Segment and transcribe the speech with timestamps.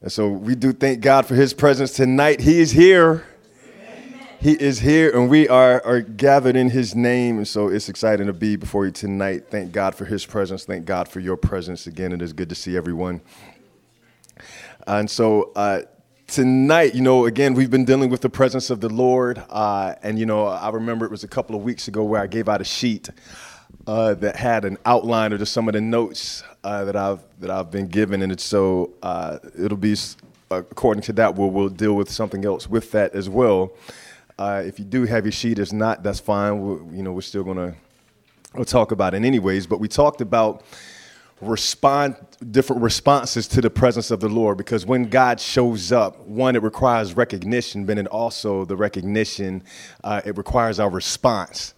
[0.00, 2.40] And so we do thank God for his presence tonight.
[2.40, 3.26] He is here.
[4.40, 7.38] He is here, and we are, are gathered in his name.
[7.38, 9.46] And so it's exciting to be before you tonight.
[9.50, 10.64] Thank God for his presence.
[10.64, 12.12] Thank God for your presence again.
[12.12, 13.20] It is good to see everyone.
[14.86, 15.82] And so uh,
[16.28, 19.42] tonight, you know, again, we've been dealing with the presence of the Lord.
[19.50, 22.28] Uh, and, you know, I remember it was a couple of weeks ago where I
[22.28, 23.08] gave out a sheet
[23.88, 27.48] uh, that had an outline of just some of the notes uh, that I've that
[27.48, 29.96] I've been given, and it's so uh, it'll be
[30.50, 31.34] according to that.
[31.34, 33.72] We'll we'll deal with something else with that as well.
[34.38, 36.60] Uh, if you do have your sheet, if not, that's fine.
[36.60, 37.74] We'll, you know, we're still gonna
[38.54, 39.66] we'll talk about it anyways.
[39.66, 40.64] But we talked about
[41.40, 42.16] respond
[42.50, 46.62] different responses to the presence of the Lord because when God shows up, one it
[46.62, 49.62] requires recognition, but then also the recognition
[50.04, 51.72] uh, it requires our response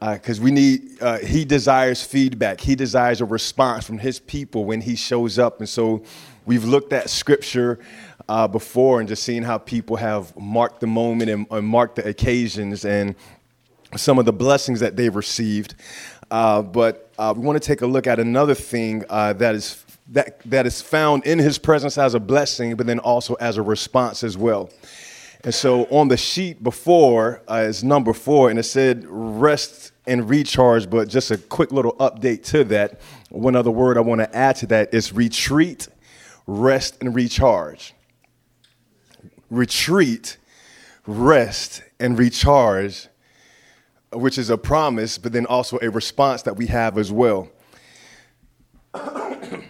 [0.00, 2.60] because uh, we need uh, he desires feedback.
[2.60, 5.58] He desires a response from his people when he shows up.
[5.58, 6.02] And so
[6.46, 7.78] we've looked at scripture
[8.28, 12.08] uh, before and just seen how people have marked the moment and, and, marked the
[12.08, 13.14] occasions and
[13.96, 15.74] some of the blessings that they've received.
[16.30, 19.84] Uh, but uh, we want to take a look at another thing uh, that is
[20.12, 23.62] that, that is found in his presence as a blessing but then also as a
[23.62, 24.70] response as well
[25.42, 30.28] and so on the sheet before uh, is number four, and it said rest and
[30.28, 33.00] recharge, but just a quick little update to that.
[33.30, 35.88] One other word I want to add to that is retreat,
[36.46, 37.94] rest, and recharge.
[39.50, 40.36] Retreat,
[41.06, 43.08] rest, and recharge,
[44.12, 47.48] which is a promise, but then also a response that we have as well.
[48.94, 49.64] and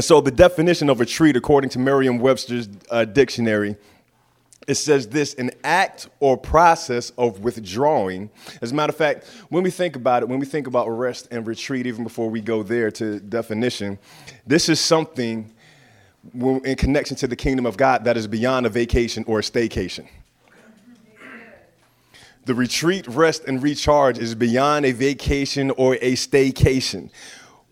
[0.00, 3.76] so the definition of retreat, according to Merriam Webster's uh, dictionary,
[4.66, 8.30] it says this an act or process of withdrawing.
[8.62, 11.28] As a matter of fact, when we think about it, when we think about rest
[11.30, 13.98] and retreat, even before we go there to definition,
[14.46, 15.52] this is something
[16.34, 20.08] in connection to the kingdom of God that is beyond a vacation or a staycation.
[22.46, 27.10] The retreat, rest, and recharge is beyond a vacation or a staycation.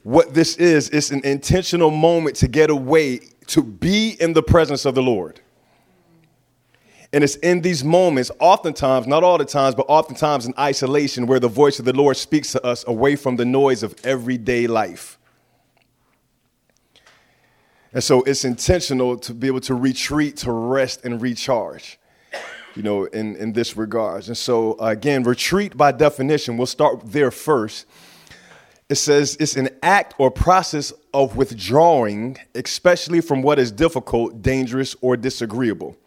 [0.02, 4.84] What this is, it's an intentional moment to get away, to be in the presence
[4.84, 5.40] of the Lord.
[7.12, 11.38] And it's in these moments, oftentimes, not all the times, but oftentimes in isolation, where
[11.40, 15.18] the voice of the Lord speaks to us away from the noise of everyday life.
[17.92, 21.98] And so it's intentional to be able to retreat, to rest, and recharge,
[22.74, 24.28] you know, in, in this regards.
[24.28, 27.84] And so, uh, again, retreat by definition, we'll start there first.
[28.88, 34.96] It says it's an act or process of withdrawing, especially from what is difficult, dangerous,
[35.02, 35.98] or disagreeable.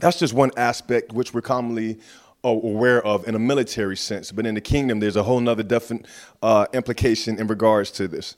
[0.00, 1.98] That's just one aspect which we're commonly
[2.42, 4.32] uh, aware of in a military sense.
[4.32, 6.06] But in the kingdom, there's a whole other definite
[6.42, 8.36] uh, implication in regards to this.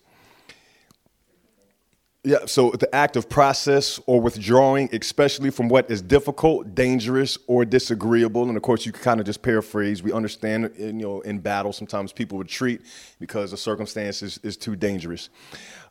[2.24, 7.64] Yeah, so the act of process or withdrawing, especially from what is difficult, dangerous, or
[7.64, 8.46] disagreeable.
[8.46, 10.04] And of course, you can kind of just paraphrase.
[10.04, 12.82] We understand, you know, in battle, sometimes people retreat
[13.18, 15.30] because the circumstance is, is too dangerous.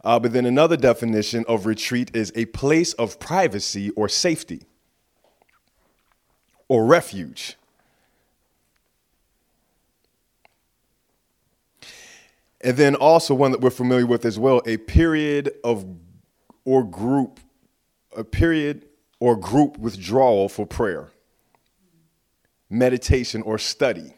[0.05, 4.63] Uh, but then another definition of retreat is a place of privacy or safety
[6.71, 7.57] or refuge.
[12.61, 15.85] And then also one that we're familiar with as well, a period of
[16.63, 17.41] or group,
[18.15, 18.85] a period
[19.19, 21.09] or group withdrawal for prayer,
[22.69, 24.13] meditation or study,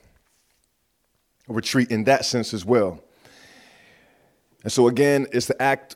[1.50, 3.04] a retreat in that sense as well.
[4.62, 5.96] And so again, it's the act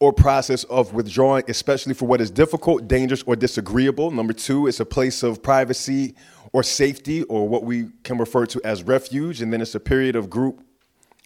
[0.00, 4.10] or process of withdrawing, especially for what is difficult, dangerous, or disagreeable.
[4.10, 6.14] Number two, it's a place of privacy
[6.52, 9.42] or safety, or what we can refer to as refuge.
[9.42, 10.64] And then it's a period of group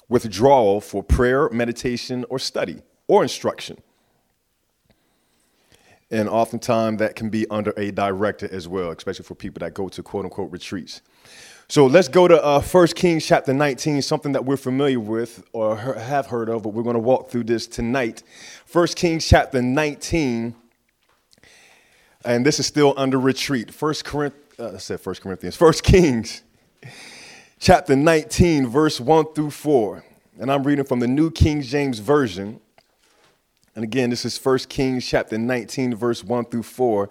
[0.08, 3.78] withdrawal for prayer, meditation, or study, or instruction.
[6.10, 9.88] And oftentimes that can be under a director as well, especially for people that go
[9.88, 11.02] to quote unquote retreats.
[11.72, 15.74] So let's go to uh, 1 Kings chapter 19, something that we're familiar with or
[15.74, 18.22] have heard of, but we're going to walk through this tonight.
[18.70, 20.54] 1 Kings chapter 19,
[22.26, 23.70] and this is still under retreat.
[23.70, 26.42] 1 Corinthians, uh, I said 1 Corinthians, 1 Kings
[27.58, 30.04] chapter 19, verse 1 through 4.
[30.40, 32.60] And I'm reading from the New King James Version.
[33.74, 37.08] And again, this is 1 Kings chapter 19, verse 1 through 4.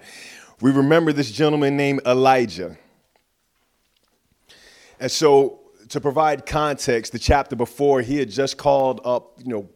[0.62, 2.78] We remember this gentleman named Elijah.
[5.02, 5.60] And so,
[5.90, 9.70] to provide context, the chapter before, he had just called up, you know,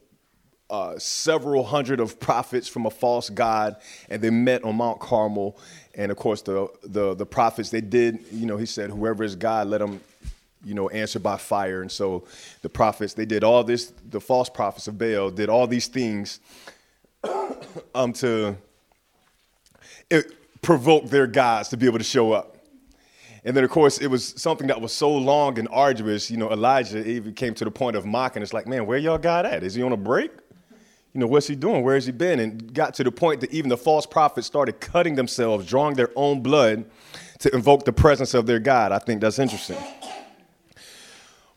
[0.70, 3.76] uh, several hundred of prophets from a false god,
[4.08, 5.58] and they met on Mount Carmel.
[5.96, 9.36] And of course, the, the, the prophets, they did, you know, he said, whoever is
[9.36, 10.00] God, let them,
[10.64, 11.82] you know, answer by fire.
[11.82, 12.26] And so
[12.62, 16.40] the prophets, they did all this, the false prophets of Baal did all these things
[17.96, 18.56] um, to
[20.12, 22.55] it provoked their gods to be able to show up.
[23.46, 26.32] And then, of course, it was something that was so long and arduous.
[26.32, 28.42] You know, Elijah even came to the point of mocking.
[28.42, 29.64] It's like, man, where y'all God at?
[29.64, 30.32] Is he on a break?
[31.14, 31.84] You know, what's he doing?
[31.84, 32.40] Where has he been?
[32.40, 36.10] And got to the point that even the false prophets started cutting themselves, drawing their
[36.16, 36.86] own blood
[37.40, 38.92] to invoke the presence of their God.
[38.92, 39.78] I think that's interesting.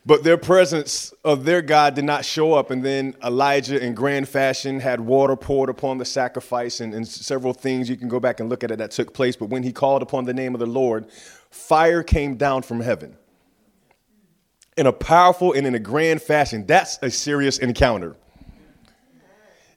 [0.05, 2.71] But their presence of their God did not show up.
[2.71, 7.53] And then Elijah, in grand fashion, had water poured upon the sacrifice and, and, several
[7.53, 7.89] things.
[7.89, 9.35] You can go back and look at it that took place.
[9.35, 11.07] But when he called upon the name of the Lord,
[11.49, 13.17] fire came down from heaven
[14.77, 16.65] in a powerful and in a grand fashion.
[16.65, 18.15] That's a serious encounter.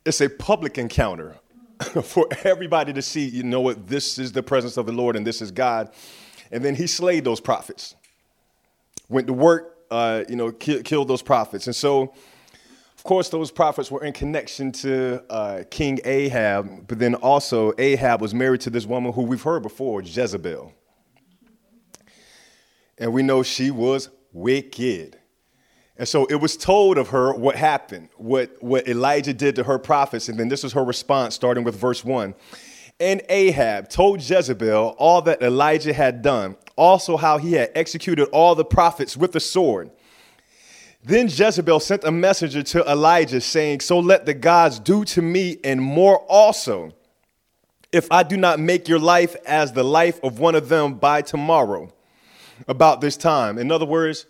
[0.04, 1.36] It's a public encounter
[2.02, 5.26] for everybody to see, you know what, this is the presence of the Lord and
[5.26, 5.90] this is God.
[6.50, 7.94] And then he slayed those prophets,
[9.08, 11.66] went to work uh, you know, kill, killed those prophets.
[11.66, 12.14] And so,
[12.96, 18.22] of course, those prophets were in connection to uh, King Ahab, but then also Ahab
[18.22, 20.72] was married to this woman who we've heard before, Jezebel.
[23.02, 25.18] And we know she was wicked.
[25.96, 29.80] And so it was told of her what happened, what, what Elijah did to her
[29.80, 30.28] prophets.
[30.28, 32.32] And then this is her response, starting with verse 1.
[33.00, 38.54] And Ahab told Jezebel all that Elijah had done also how he had executed all
[38.54, 39.90] the prophets with the sword.
[41.02, 45.58] Then Jezebel sent a messenger to Elijah, saying, So let the gods do to me
[45.64, 46.92] and more also,
[47.90, 51.22] if I do not make your life as the life of one of them by
[51.22, 51.92] tomorrow,
[52.68, 53.58] about this time.
[53.58, 54.26] In other words,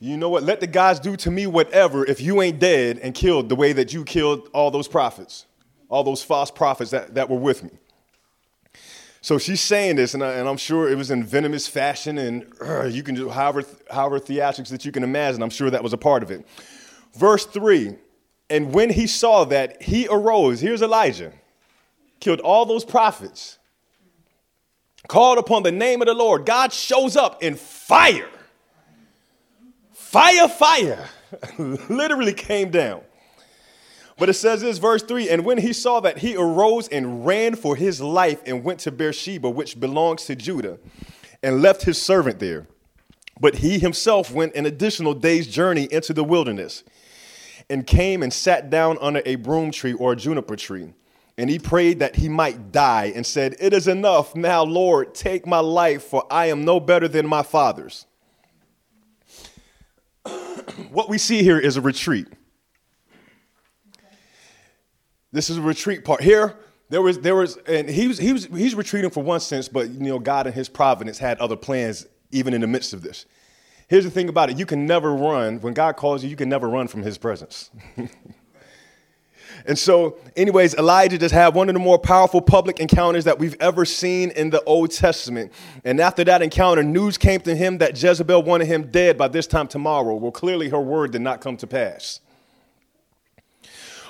[0.00, 0.42] you know what?
[0.42, 3.72] Let the guys do to me whatever if you ain't dead and killed the way
[3.72, 5.46] that you killed all those prophets,
[5.88, 7.70] all those false prophets that, that were with me.
[9.24, 12.84] So she's saying this, and, I, am sure it was in venomous fashion, and uh,
[12.84, 15.42] you can do however, however theatrics that you can imagine.
[15.42, 16.46] I'm sure that was a part of it.
[17.14, 17.94] Verse 3
[18.50, 20.60] And when he saw that, he arose.
[20.60, 21.32] Here's Elijah,
[22.20, 23.58] killed all those prophets,
[25.08, 26.46] called upon the name of the Lord.
[26.46, 28.28] God shows up in fire.
[29.92, 31.08] Fire, fire.
[31.58, 33.02] Literally came down.
[34.16, 37.56] But it says this, verse 3 And when he saw that, he arose and ran
[37.56, 40.78] for his life and went to Beersheba, which belongs to Judah,
[41.42, 42.66] and left his servant there.
[43.40, 46.84] But he himself went an additional day's journey into the wilderness
[47.68, 50.92] and came and sat down under a broom tree or a juniper tree.
[51.36, 55.46] And he prayed that he might die and said, It is enough now, Lord, take
[55.46, 58.06] my life, for I am no better than my fathers.
[60.90, 62.28] what we see here is a retreat.
[65.32, 66.22] This is a retreat part.
[66.22, 66.56] Here,
[66.90, 69.90] there was, there was, and he was, he was, he's retreating for one sense, but
[69.90, 73.26] you know, God in His providence had other plans even in the midst of this.
[73.88, 76.30] Here's the thing about it: you can never run when God calls you.
[76.30, 77.70] You can never run from His presence.
[79.66, 83.56] and so, anyways, Elijah just had one of the more powerful public encounters that we've
[83.60, 85.52] ever seen in the Old Testament.
[85.84, 89.46] And after that encounter, news came to him that Jezebel wanted him dead by this
[89.46, 90.16] time tomorrow.
[90.16, 92.20] Well, clearly, her word did not come to pass.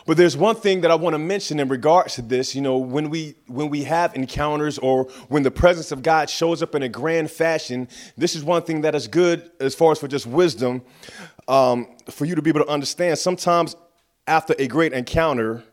[0.06, 2.54] But there's one thing that I want to mention in regards to this.
[2.54, 6.62] You know, when we when we have encounters or when the presence of God shows
[6.62, 9.98] up in a grand fashion, this is one thing that is good as far as
[9.98, 10.82] for just wisdom,
[11.48, 13.18] um, for you to be able to understand.
[13.18, 13.76] Sometimes
[14.26, 15.64] after a great encounter,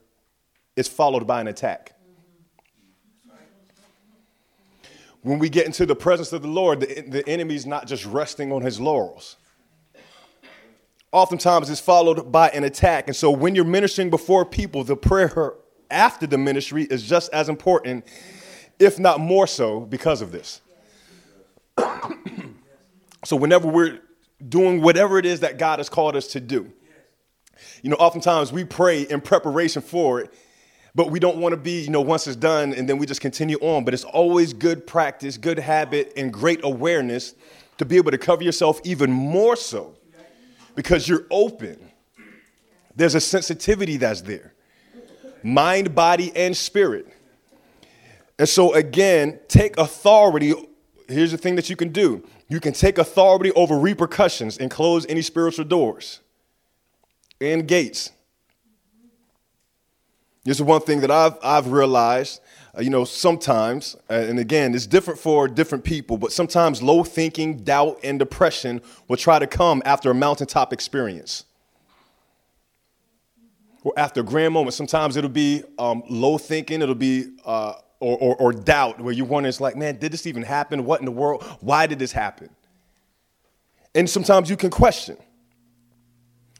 [0.75, 1.93] is followed by an attack.
[5.21, 8.51] When we get into the presence of the Lord, the, the enemy's not just resting
[8.51, 9.37] on his laurels
[11.11, 13.07] oftentimes it's followed by an attack.
[13.07, 15.53] And so when you're ministering before people, the prayer
[15.89, 18.05] after the ministry is just as important,
[18.79, 20.61] if not more so, because of this.
[23.25, 23.99] so whenever we're
[24.47, 26.71] doing whatever it is that God has called us to do,
[27.81, 30.33] you know, oftentimes we pray in preparation for it,
[30.93, 33.21] but we don't want to be, you know, once it's done and then we just
[33.21, 33.85] continue on.
[33.85, 37.35] But it's always good practice, good habit, and great awareness
[37.77, 39.95] to be able to cover yourself even more so
[40.75, 41.91] because you're open.
[42.95, 44.53] There's a sensitivity that's there
[45.43, 47.07] mind, body, and spirit.
[48.37, 50.53] And so, again, take authority.
[51.07, 55.05] Here's the thing that you can do you can take authority over repercussions and close
[55.07, 56.19] any spiritual doors
[57.41, 58.11] and gates.
[60.45, 62.39] This is one thing that I've, I've realized
[62.77, 67.03] uh, you know, sometimes, uh, and again, it's different for different people, but sometimes low
[67.03, 71.45] thinking, doubt, and depression will try to come after a mountaintop experience.
[73.83, 78.17] Or after a grand moment, sometimes it'll be um, low thinking, it'll be, uh, or,
[78.17, 80.85] or, or doubt, where you wonder, it's like, man, did this even happen?
[80.85, 81.43] What in the world?
[81.59, 82.49] Why did this happen?
[83.93, 85.17] And sometimes you can question.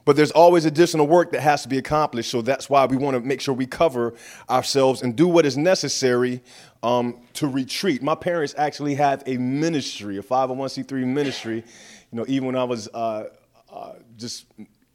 [0.03, 2.31] But there's always additional work that has to be accomplished.
[2.31, 4.13] So that's why we want to make sure we cover
[4.49, 6.41] ourselves and do what is necessary
[6.81, 8.01] um, to retreat.
[8.01, 11.63] My parents actually have a ministry, a 501c3 ministry.
[12.11, 13.25] You know, even when I was uh,
[13.71, 14.45] uh, just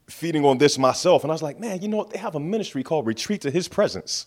[0.09, 2.11] feeding on this myself, and I was like, man, you know what?
[2.11, 4.27] They have a ministry called Retreat to His Presence.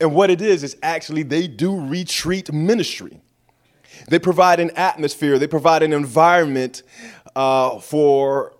[0.00, 3.20] And what it is, is actually they do retreat ministry.
[4.08, 6.82] They provide an atmosphere, they provide an environment
[7.34, 8.54] uh, for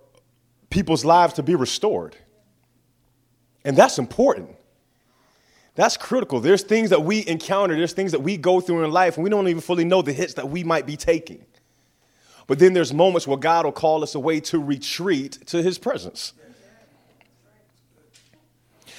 [0.69, 2.15] people's lives to be restored.
[3.65, 4.55] And that's important.
[5.75, 6.39] That's critical.
[6.39, 9.29] There's things that we encounter, there's things that we go through in life, and we
[9.29, 11.45] don't even fully know the hits that we might be taking.
[12.47, 16.33] But then there's moments where God will call us away to retreat to his presence.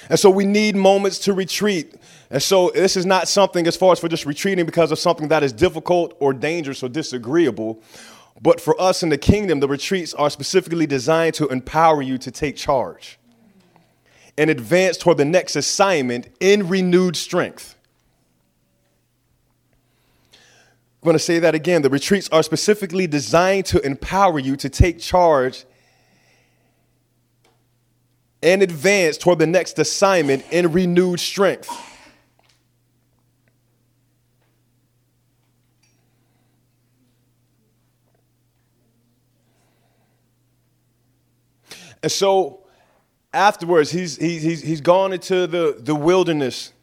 [0.09, 1.95] And so we need moments to retreat.
[2.29, 5.27] And so this is not something as far as for just retreating because of something
[5.27, 7.81] that is difficult or dangerous or disagreeable.
[8.41, 12.31] But for us in the kingdom, the retreats are specifically designed to empower you to
[12.31, 13.19] take charge
[14.37, 17.75] and advance toward the next assignment in renewed strength.
[20.33, 21.83] I'm going to say that again.
[21.83, 25.65] The retreats are specifically designed to empower you to take charge
[28.41, 31.69] and advance toward the next assignment in renewed strength.
[42.03, 42.61] And so
[43.33, 46.73] afterwards, he's, he's, he's gone into the, the wilderness.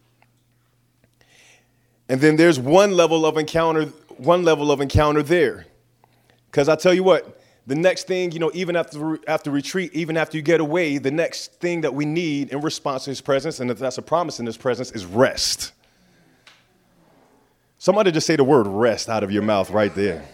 [2.09, 5.67] And then there's one level of encounter, one level of encounter there.
[6.51, 10.17] Because I tell you what, the next thing, you know, even after, after retreat, even
[10.17, 13.61] after you get away, the next thing that we need in response to his presence,
[13.61, 15.73] and that's a promise in his presence, is rest.
[17.77, 20.25] Somebody just say the word rest out of your mouth right there.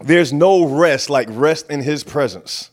[0.00, 2.70] There's no rest like rest in his presence.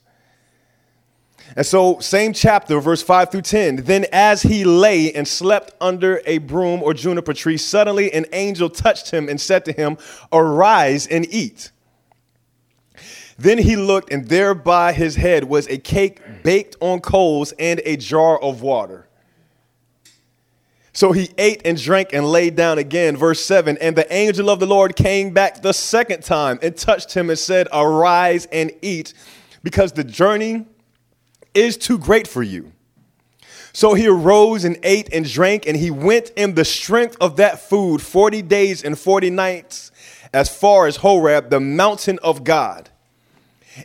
[1.56, 3.78] And so, same chapter, verse 5 through 10.
[3.78, 8.70] Then, as he lay and slept under a broom or juniper tree, suddenly an angel
[8.70, 9.98] touched him and said to him,
[10.34, 11.72] Arise and eat.
[13.38, 17.82] Then he looked, and there by his head was a cake baked on coals and
[17.86, 19.08] a jar of water.
[20.94, 23.18] So he ate and drank and laid down again.
[23.18, 27.14] Verse 7 And the angel of the Lord came back the second time and touched
[27.14, 29.14] him and said, Arise and eat,
[29.62, 30.66] because the journey
[31.56, 32.72] is too great for you.
[33.74, 37.60] So he arose and ate and drank, and he went in the strength of that
[37.60, 39.92] food 40 days and 40 nights
[40.34, 42.90] as far as Horeb, the mountain of God.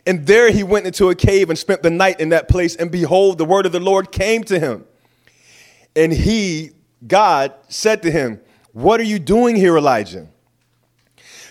[0.05, 2.75] And there he went into a cave and spent the night in that place.
[2.75, 4.85] And behold, the word of the Lord came to him.
[5.95, 6.71] And he,
[7.05, 8.39] God, said to him,
[8.71, 10.27] What are you doing here, Elijah?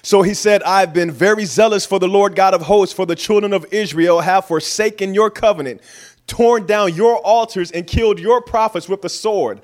[0.02, 3.16] So he said, I've been very zealous for the Lord God of hosts, for the
[3.16, 5.82] children of Israel have forsaken your covenant
[6.30, 9.60] torn down your altars and killed your prophets with the sword.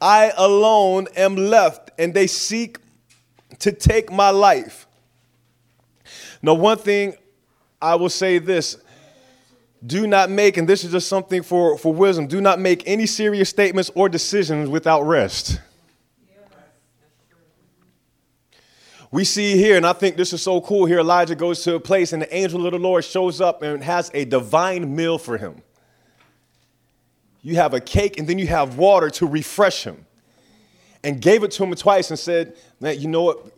[0.00, 2.78] I alone am left, and they seek
[3.58, 4.86] to take my life.
[6.42, 7.14] Now, one thing
[7.80, 8.78] I will say this
[9.86, 13.06] do not make, and this is just something for, for wisdom, do not make any
[13.06, 15.60] serious statements or decisions without rest.
[19.12, 20.98] We see here, and I think this is so cool here.
[20.98, 24.10] Elijah goes to a place, and the angel of the Lord shows up and has
[24.14, 25.62] a divine meal for him
[27.46, 30.04] you have a cake, and then you have water to refresh him.
[31.04, 33.52] And gave it to him twice and said, Man, you know what?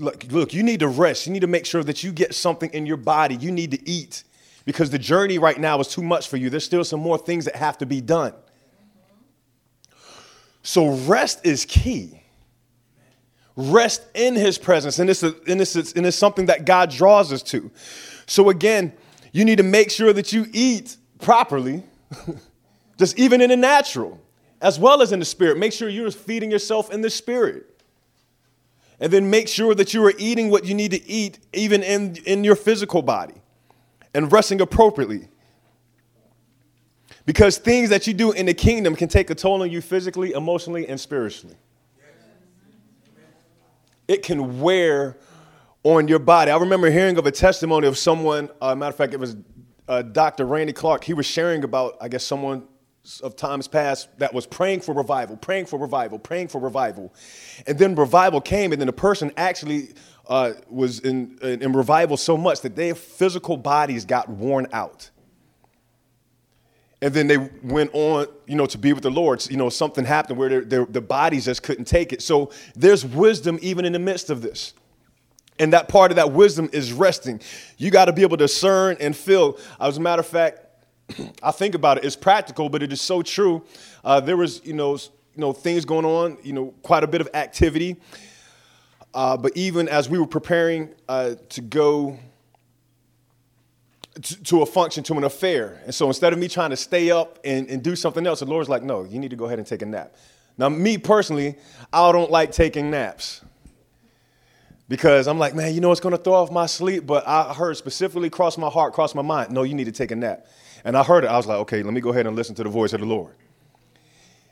[0.00, 1.26] Look, look, you need to rest.
[1.26, 3.34] You need to make sure that you get something in your body.
[3.34, 4.24] You need to eat
[4.64, 6.48] because the journey right now is too much for you.
[6.48, 8.32] There's still some more things that have to be done.
[10.62, 12.22] So, rest is key.
[13.56, 14.98] Rest in his presence.
[14.98, 17.70] And this, is, and, is, and it's something that God draws us to.
[18.26, 18.94] So, again,
[19.32, 21.82] you need to make sure that you eat properly.
[22.98, 24.20] just even in the natural,
[24.60, 25.58] as well as in the spirit.
[25.58, 27.70] Make sure you're feeding yourself in the spirit.
[29.00, 32.16] And then make sure that you are eating what you need to eat, even in,
[32.24, 33.34] in your physical body,
[34.14, 35.28] and resting appropriately.
[37.26, 40.32] Because things that you do in the kingdom can take a toll on you physically,
[40.32, 41.56] emotionally, and spiritually.
[44.06, 45.16] It can wear
[45.82, 46.50] on your body.
[46.50, 49.36] I remember hearing of a testimony of someone, uh, matter of fact, it was
[49.88, 50.46] uh, Dr.
[50.46, 51.04] Randy Clark.
[51.04, 52.68] He was sharing about, I guess, someone
[53.22, 57.14] of times past that was praying for revival, praying for revival, praying for revival.
[57.66, 59.90] And then revival came, and then the person actually
[60.26, 65.10] uh, was in, in revival so much that their physical bodies got worn out.
[67.02, 69.46] And then they went on, you know, to be with the Lord.
[69.50, 72.22] You know, something happened where their, their, their bodies just couldn't take it.
[72.22, 74.72] So there's wisdom even in the midst of this.
[75.58, 77.40] And that part of that wisdom is resting.
[77.76, 79.58] You got to be able to discern and feel.
[79.78, 80.63] As a matter of fact,
[81.42, 83.62] I think about it, it's practical, but it is so true.
[84.02, 87.20] Uh, there was, you know, you know, things going on, you know, quite a bit
[87.20, 87.96] of activity.
[89.12, 92.18] Uh, but even as we were preparing uh, to go
[94.20, 97.10] to, to, a function, to an affair, and so instead of me trying to stay
[97.10, 99.58] up and, and do something else, the Lord's like, no, you need to go ahead
[99.58, 100.14] and take a nap.
[100.56, 101.56] Now, me personally,
[101.92, 103.40] I don't like taking naps
[104.88, 107.06] because I'm like, man, you know, it's to throw off my sleep.
[107.06, 110.10] But I heard specifically cross my heart, cross my mind, no, you need to take
[110.10, 110.46] a nap.
[110.84, 111.28] And I heard it.
[111.28, 113.06] I was like, okay, let me go ahead and listen to the voice of the
[113.06, 113.34] Lord.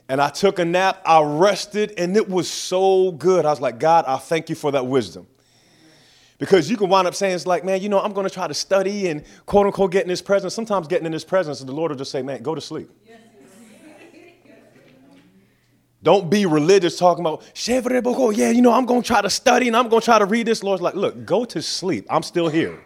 [0.08, 3.46] And I took a nap, I rested, and it was so good.
[3.46, 5.26] I was like, God, I thank you for that wisdom.
[6.38, 8.54] Because you can wind up saying, it's like, man, you know, I'm to try to
[8.54, 10.54] study and quote unquote get in his presence.
[10.54, 12.90] Sometimes getting in his presence, the Lord will just say, man, go to sleep.
[16.02, 17.42] Don't be religious talking about,
[18.36, 20.24] yeah, you know, I'm going to try to study and I'm going to try to
[20.24, 20.62] read this.
[20.62, 22.06] Lord's like, look, go to sleep.
[22.10, 22.78] I'm still here.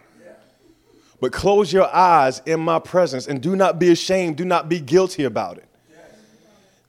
[1.19, 4.37] But close your eyes in my presence and do not be ashamed.
[4.37, 5.67] Do not be guilty about it.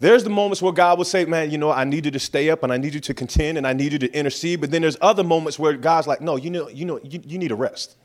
[0.01, 2.51] There's the moments where God will say, man, you know, I need you to stay
[2.51, 4.61] up and I need you to contend and I need you to intercede.
[4.61, 7.39] But then there's other moments where God's like, no, you know, you know, you, you
[7.39, 7.97] need a rest.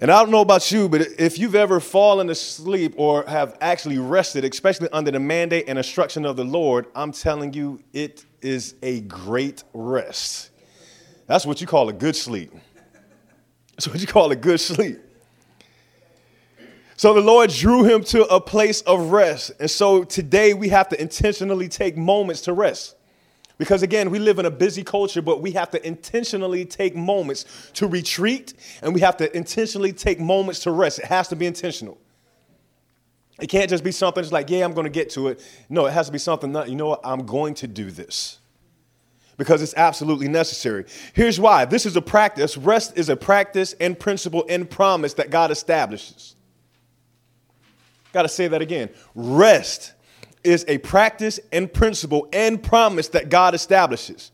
[0.00, 3.98] And I don't know about you, but if you've ever fallen asleep or have actually
[3.98, 8.76] rested, especially under the mandate and instruction of the Lord, I'm telling you, it is
[8.82, 10.50] a great rest.
[11.26, 12.52] That's what you call a good sleep.
[13.72, 15.00] That's what you call a good sleep.
[16.96, 19.52] So the Lord drew him to a place of rest.
[19.58, 22.96] And so today we have to intentionally take moments to rest.
[23.58, 27.44] Because again, we live in a busy culture, but we have to intentionally take moments
[27.74, 31.00] to retreat and we have to intentionally take moments to rest.
[31.00, 31.98] It has to be intentional.
[33.40, 35.44] It can't just be something that's like, yeah, I'm going to get to it.
[35.68, 38.38] No, it has to be something that, you know what, I'm going to do this
[39.36, 40.84] because it's absolutely necessary.
[41.12, 42.56] Here's why this is a practice.
[42.56, 46.36] Rest is a practice and principle and promise that God establishes.
[48.12, 48.90] Got to say that again.
[49.14, 49.94] Rest
[50.44, 54.32] is a practice and principle and promise that God establishes.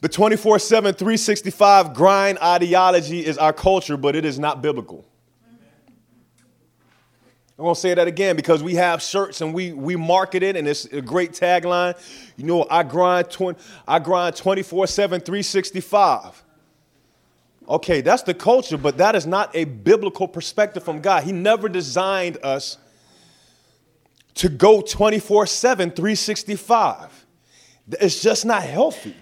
[0.00, 5.04] The 24 7, 365 grind ideology is our culture, but it is not biblical.
[7.56, 10.66] I'm to say that again because we have shirts and we, we market it and
[10.66, 11.96] it's a great tagline.
[12.36, 16.42] You know, I grind, 20, I grind 24 7, 365.
[17.68, 21.22] Okay, that's the culture, but that is not a biblical perspective from God.
[21.22, 22.76] He never designed us
[24.34, 27.26] to go 24 7, 365.
[28.00, 29.14] It's just not healthy.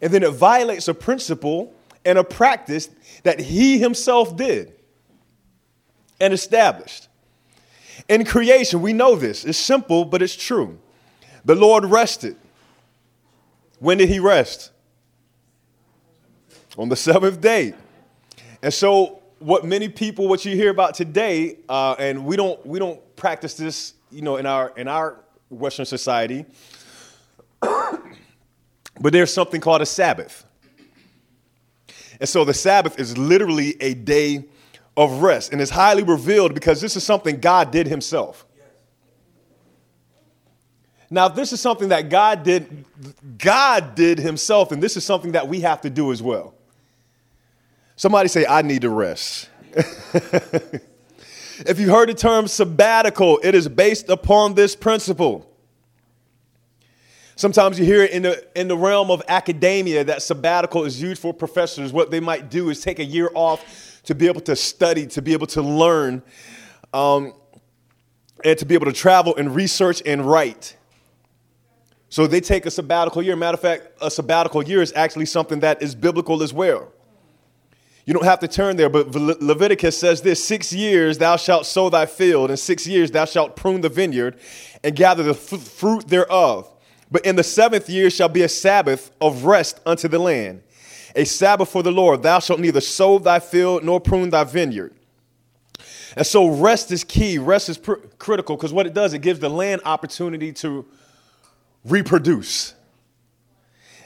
[0.00, 1.74] And then it violates a principle
[2.04, 2.90] and a practice
[3.22, 4.72] that he himself did
[6.20, 7.08] and established.
[8.08, 9.44] In creation, we know this.
[9.44, 10.78] It's simple, but it's true.
[11.44, 12.36] The Lord rested.
[13.78, 14.70] When did he rest?
[16.78, 17.74] On the seventh day.
[18.62, 22.78] And so, what many people, what you hear about today, uh, and we don't, we
[22.78, 26.46] don't practice this you know, in our in our Western society.
[27.60, 30.44] but there's something called a Sabbath.
[32.18, 34.46] And so the Sabbath is literally a day
[34.96, 35.52] of rest.
[35.52, 38.46] And it's highly revealed because this is something God did himself.
[41.10, 42.84] Now, this is something that God did,
[43.38, 46.54] God did himself, and this is something that we have to do as well.
[47.94, 49.50] Somebody say, I need to rest.
[51.60, 55.50] If you heard the term sabbatical, it is based upon this principle.
[57.36, 61.20] Sometimes you hear it in the, in the realm of academia that sabbatical is used
[61.20, 61.92] for professors.
[61.92, 65.22] What they might do is take a year off to be able to study, to
[65.22, 66.22] be able to learn,
[66.94, 67.34] um,
[68.44, 70.76] and to be able to travel and research and write.
[72.08, 73.36] So they take a sabbatical year.
[73.36, 76.92] Matter of fact, a sabbatical year is actually something that is biblical as well.
[78.06, 81.90] You don't have to turn there, but Leviticus says this Six years thou shalt sow
[81.90, 84.38] thy field, and six years thou shalt prune the vineyard
[84.84, 86.70] and gather the f- fruit thereof.
[87.10, 90.62] But in the seventh year shall be a Sabbath of rest unto the land,
[91.16, 92.22] a Sabbath for the Lord.
[92.22, 94.94] Thou shalt neither sow thy field nor prune thy vineyard.
[96.16, 97.38] And so rest is key.
[97.38, 100.86] Rest is pr- critical because what it does, it gives the land opportunity to
[101.84, 102.74] reproduce.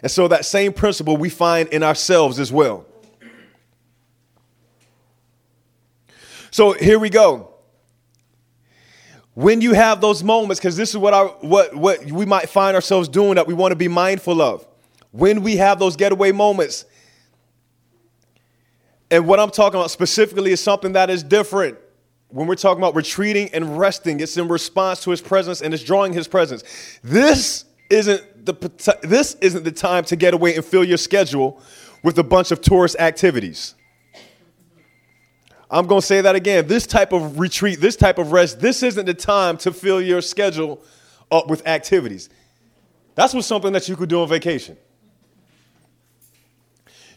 [0.02, 2.86] And so that same principle we find in ourselves as well.
[6.50, 7.54] So here we go.
[9.34, 12.74] When you have those moments, because this is what our what what we might find
[12.74, 14.66] ourselves doing that we want to be mindful of.
[15.12, 16.84] When we have those getaway moments,
[19.10, 21.78] and what I'm talking about specifically is something that is different.
[22.28, 25.82] When we're talking about retreating and resting, it's in response to his presence and it's
[25.82, 26.62] drawing his presence.
[27.02, 31.60] This isn't the this isn't the time to get away and fill your schedule
[32.02, 33.74] with a bunch of tourist activities.
[35.70, 36.66] I'm going to say that again.
[36.66, 40.20] This type of retreat, this type of rest, this isn't the time to fill your
[40.20, 40.82] schedule
[41.30, 42.28] up with activities.
[43.14, 44.76] That's what something that you could do on vacation.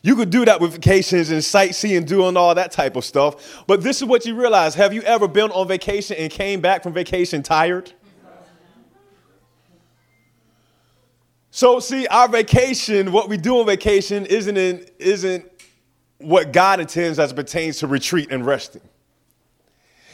[0.03, 3.63] You could do that with vacations and sightseeing, doing all that type of stuff.
[3.65, 4.75] But this is what you realize.
[4.75, 7.93] Have you ever been on vacation and came back from vacation tired?
[11.51, 15.52] So see, our vacation, what we do on vacation isn't in, isn't
[16.23, 18.81] what God intends as pertains to retreat and resting.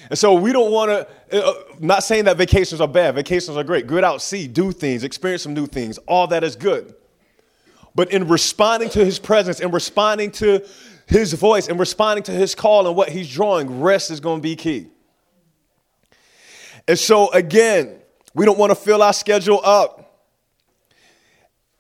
[0.10, 3.15] And so we don't want to, uh, not saying that vacations are bad.
[3.15, 3.86] Vacations are great.
[3.88, 5.98] Get out, see, do things, experience some new things.
[6.00, 6.95] All that is good.
[7.93, 10.65] But in responding to his presence in responding to
[11.06, 14.43] his voice in responding to his call and what he's drawing, rest is going to
[14.43, 14.88] be key.
[16.88, 18.00] And so again,
[18.34, 19.99] we don't want to fill our schedule up.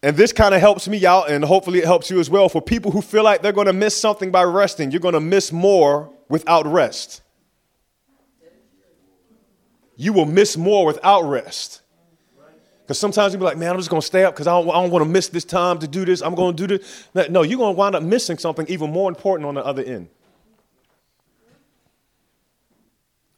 [0.01, 2.47] And this kind of helps me out, and hopefully it helps you as well.
[2.47, 5.19] For people who feel like they're going to miss something by resting, you're going to
[5.19, 7.21] miss more without rest.
[9.97, 11.81] You will miss more without rest.
[12.83, 14.65] Because sometimes you'll be like, man, I'm just going to stay up because I don't,
[14.67, 16.21] don't want to miss this time to do this.
[16.21, 17.29] I'm going to do this.
[17.29, 20.09] No, you're going to wind up missing something even more important on the other end.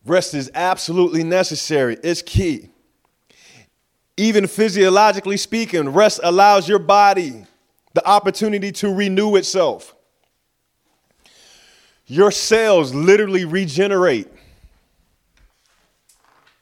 [0.06, 2.70] Rest is absolutely necessary, it's key.
[4.22, 7.44] Even physiologically speaking, rest allows your body
[7.96, 9.96] the opportunity to renew itself.
[12.06, 14.28] Your cells literally regenerate.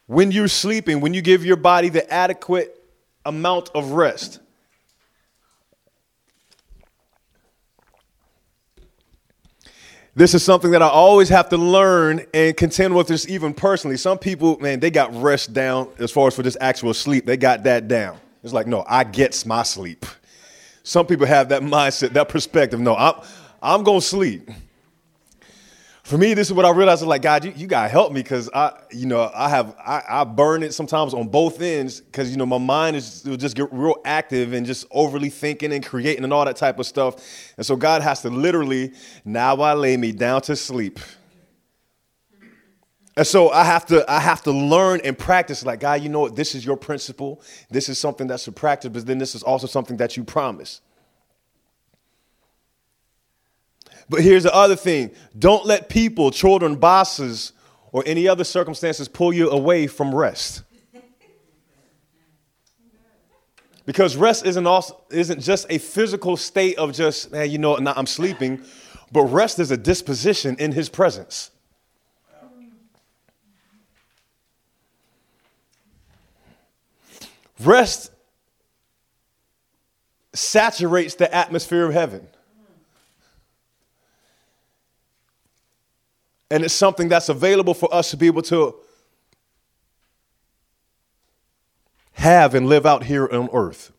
[0.06, 2.82] When you're sleeping, when you give your body the adequate
[3.26, 4.40] amount of rest.
[10.20, 13.96] This is something that I always have to learn and contend with this even personally.
[13.96, 17.24] Some people, man, they got rest down as far as for this actual sleep.
[17.24, 18.18] They got that down.
[18.44, 20.04] It's like, no, I get my sleep.
[20.82, 22.80] Some people have that mindset, that perspective.
[22.80, 23.14] No, I'm,
[23.62, 24.50] I'm going to sleep
[26.10, 27.02] for me, this is what I realized.
[27.02, 30.24] Like, God, you, you gotta help me because I, you know, I have I, I
[30.24, 33.68] burn it sometimes on both ends because you know my mind is will just get
[33.70, 37.52] real active and just overly thinking and creating and all that type of stuff.
[37.56, 38.92] And so God has to literally
[39.24, 40.98] now I lay me down to sleep.
[43.16, 45.64] And so I have to I have to learn and practice.
[45.64, 46.34] Like, God, you know what?
[46.34, 47.40] This is your principle.
[47.70, 50.80] This is something that's a practice, but then this is also something that you promise.
[54.10, 57.52] But here's the other thing don't let people, children, bosses,
[57.92, 60.64] or any other circumstances pull you away from rest.
[63.86, 68.06] Because rest isn't, also, isn't just a physical state of just, man, you know, I'm
[68.06, 68.62] sleeping,
[69.10, 71.50] but rest is a disposition in his presence.
[77.58, 78.10] Rest
[80.32, 82.26] saturates the atmosphere of heaven.
[86.50, 88.74] And it's something that's available for us to be able to
[92.12, 93.92] have and live out here on earth.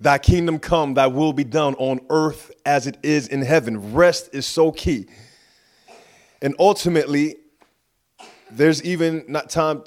[0.00, 3.92] Thy kingdom come, thy will be done on earth as it is in heaven.
[3.92, 5.06] Rest is so key.
[6.42, 7.36] And ultimately,
[8.50, 9.84] there's even not time,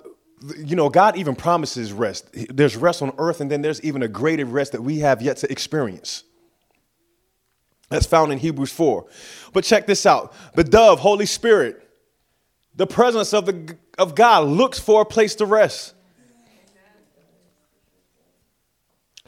[0.57, 2.29] you know, God even promises rest.
[2.33, 5.38] There's rest on earth, and then there's even a greater rest that we have yet
[5.38, 6.23] to experience.
[7.93, 9.06] That's found in Hebrews 4.
[9.53, 11.88] But check this out the dove, Holy Spirit,
[12.75, 15.93] the presence of, the, of God looks for a place to rest.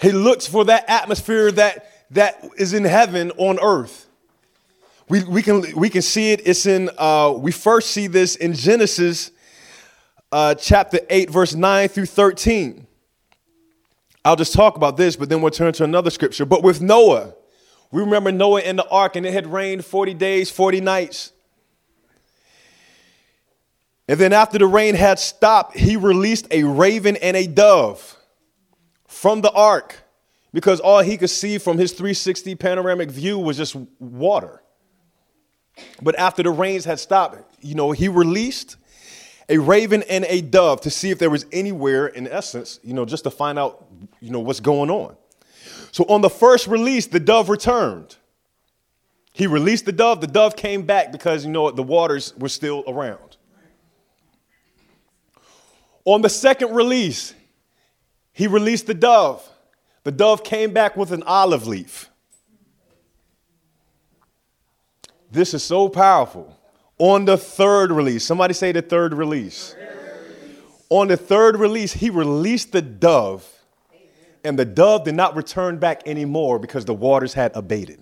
[0.01, 4.07] He looks for that atmosphere that, that is in heaven on earth.
[5.09, 6.41] We, we, can, we can see it.
[6.43, 9.29] It's in, uh, we first see this in Genesis
[10.31, 12.87] uh, chapter 8, verse 9 through 13.
[14.25, 16.45] I'll just talk about this, but then we'll turn to another scripture.
[16.45, 17.35] But with Noah,
[17.91, 21.31] we remember Noah in the ark and it had rained 40 days, 40 nights.
[24.07, 28.17] And then after the rain had stopped, he released a raven and a dove
[29.07, 30.03] from the ark
[30.53, 34.61] because all he could see from his 360 panoramic view was just water.
[36.01, 38.77] But after the rains had stopped, you know, he released
[39.49, 43.05] a raven and a dove to see if there was anywhere, in essence, you know,
[43.05, 43.85] just to find out,
[44.19, 45.15] you know, what's going on.
[45.95, 48.17] So on the first release, the dove returned.
[49.31, 52.49] He released the dove, the dove came back because you know what, the waters were
[52.49, 53.37] still around.
[56.03, 57.33] On the second release,
[58.33, 59.49] he released the dove.
[60.03, 62.09] The dove came back with an olive leaf.
[65.31, 66.59] This is so powerful.
[66.97, 69.73] On the third release, somebody say the third release.
[70.89, 73.49] On the third release, he released the dove
[74.45, 77.99] and the dove did not return back anymore because the waters had abated.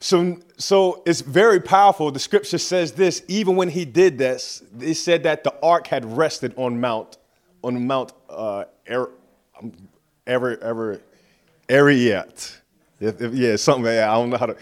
[0.00, 2.10] So, so it's very powerful.
[2.10, 6.04] The scripture says this, even when he did this, it said that the ark had
[6.16, 7.18] rested on Mount,
[7.62, 9.10] on Mount uh, er,
[10.26, 11.00] ever, ever,
[11.68, 12.56] Ariat.
[12.98, 14.56] If, if, yeah, something, I don't know how to,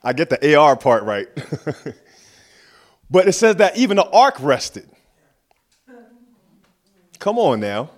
[0.00, 1.26] I get the AR part right.
[3.10, 4.88] but it says that even the ark rested.
[7.18, 7.90] Come on now.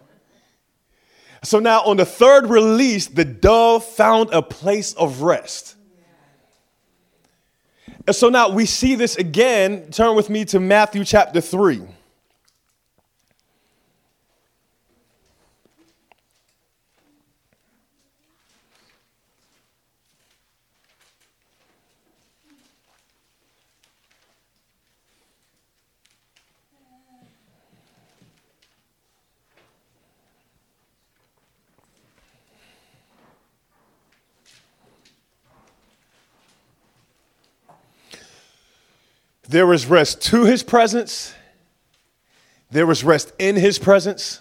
[1.43, 5.77] So now on the third release, the dove found a place of rest.
[8.07, 9.91] And so now we see this again.
[9.91, 11.83] Turn with me to Matthew chapter 3.
[39.49, 41.33] There was rest to his presence,
[42.71, 44.41] there was rest in his presence,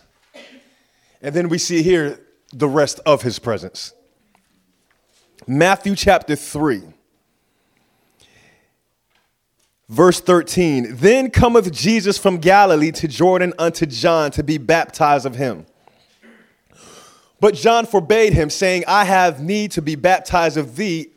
[1.22, 2.20] and then we see here
[2.52, 3.94] the rest of his presence.
[5.48, 6.82] Matthew chapter 3.
[9.88, 15.36] Verse 13 Then cometh Jesus from Galilee to Jordan unto John to be baptized of
[15.36, 15.68] him.
[17.40, 21.12] But John forbade him, saying, I have need to be baptized of thee,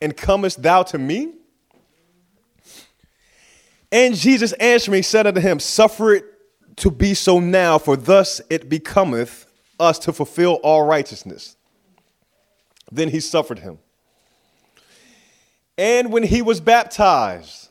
[0.00, 1.32] and comest thou to me?
[3.92, 6.24] And Jesus answering said unto him, Suffer it
[6.76, 9.46] to be so now, for thus it becometh
[9.78, 11.56] us to fulfill all righteousness.
[12.90, 13.78] Then he suffered him.
[15.78, 17.68] And when he was baptized,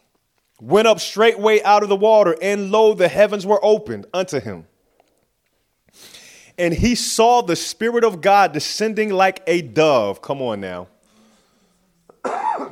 [0.62, 4.68] went up straightway out of the water, and lo, the heavens were opened unto him.
[6.58, 10.22] And he saw the Spirit of God descending like a dove.
[10.22, 10.88] Come on now.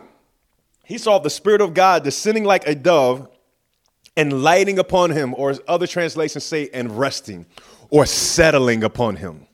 [0.85, 3.27] he saw the Spirit of God descending like a dove
[4.15, 7.45] and lighting upon him, or as other translations say, and resting,
[7.89, 9.47] or settling upon him.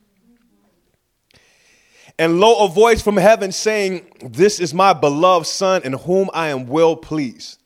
[2.17, 6.49] And lo, a voice from heaven saying, This is my beloved Son, in whom I
[6.49, 7.59] am well pleased.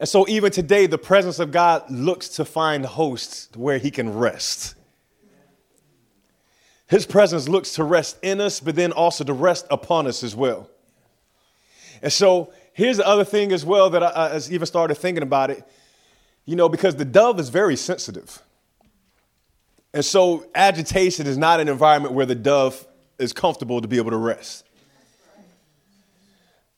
[0.00, 4.14] And so, even today, the presence of God looks to find hosts where he can
[4.14, 4.74] rest.
[6.88, 10.36] His presence looks to rest in us, but then also to rest upon us as
[10.36, 10.70] well.
[12.00, 15.50] And so, Here's the other thing as well that I, I even started thinking about
[15.50, 15.64] it,
[16.44, 18.42] you know, because the dove is very sensitive.
[19.94, 22.86] And so agitation is not an environment where the dove
[23.18, 24.66] is comfortable to be able to rest.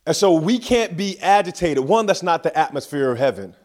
[0.06, 1.82] And so we can't be agitated.
[1.82, 3.56] One, that's not the atmosphere of heaven.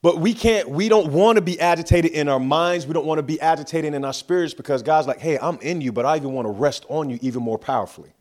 [0.00, 2.86] But we can't, we don't want to be agitated in our minds.
[2.86, 5.82] We don't want to be agitated in our spirits because God's like, hey, I'm in
[5.82, 8.14] you, but I even want to rest on you even more powerfully.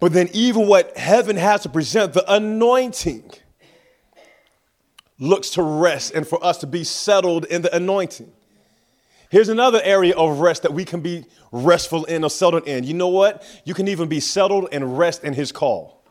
[0.00, 3.30] But then, even what heaven has to present, the anointing,
[5.18, 8.32] looks to rest and for us to be settled in the anointing.
[9.30, 12.84] Here's another area of rest that we can be restful in or settled in.
[12.84, 13.44] You know what?
[13.64, 16.02] You can even be settled and rest in His call.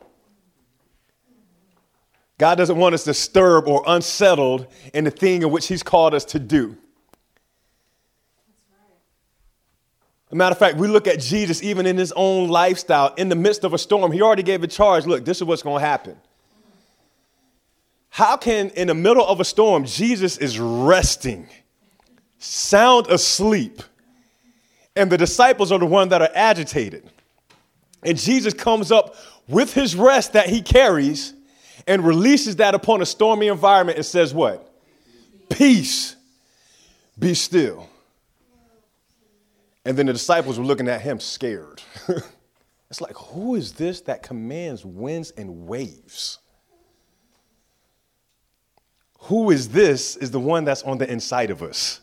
[2.37, 6.25] God doesn't want us disturbed or unsettled in the thing in which He's called us
[6.25, 6.77] to do.
[10.33, 13.35] A matter of fact, we look at Jesus even in his own lifestyle, in the
[13.35, 14.11] midst of a storm.
[14.11, 16.17] He already gave a charge look, this is what's going to happen.
[18.09, 21.47] How can, in the middle of a storm, Jesus is resting,
[22.39, 23.83] sound asleep,
[24.95, 27.07] and the disciples are the ones that are agitated?
[28.01, 29.15] And Jesus comes up
[29.47, 31.35] with his rest that he carries
[31.85, 34.67] and releases that upon a stormy environment and says, What?
[35.49, 36.15] Peace,
[37.19, 37.87] be still.
[39.85, 41.81] And then the disciples were looking at him scared.
[42.89, 46.39] it's like, who is this that commands winds and waves?
[49.19, 52.01] Who is this is the one that's on the inside of us.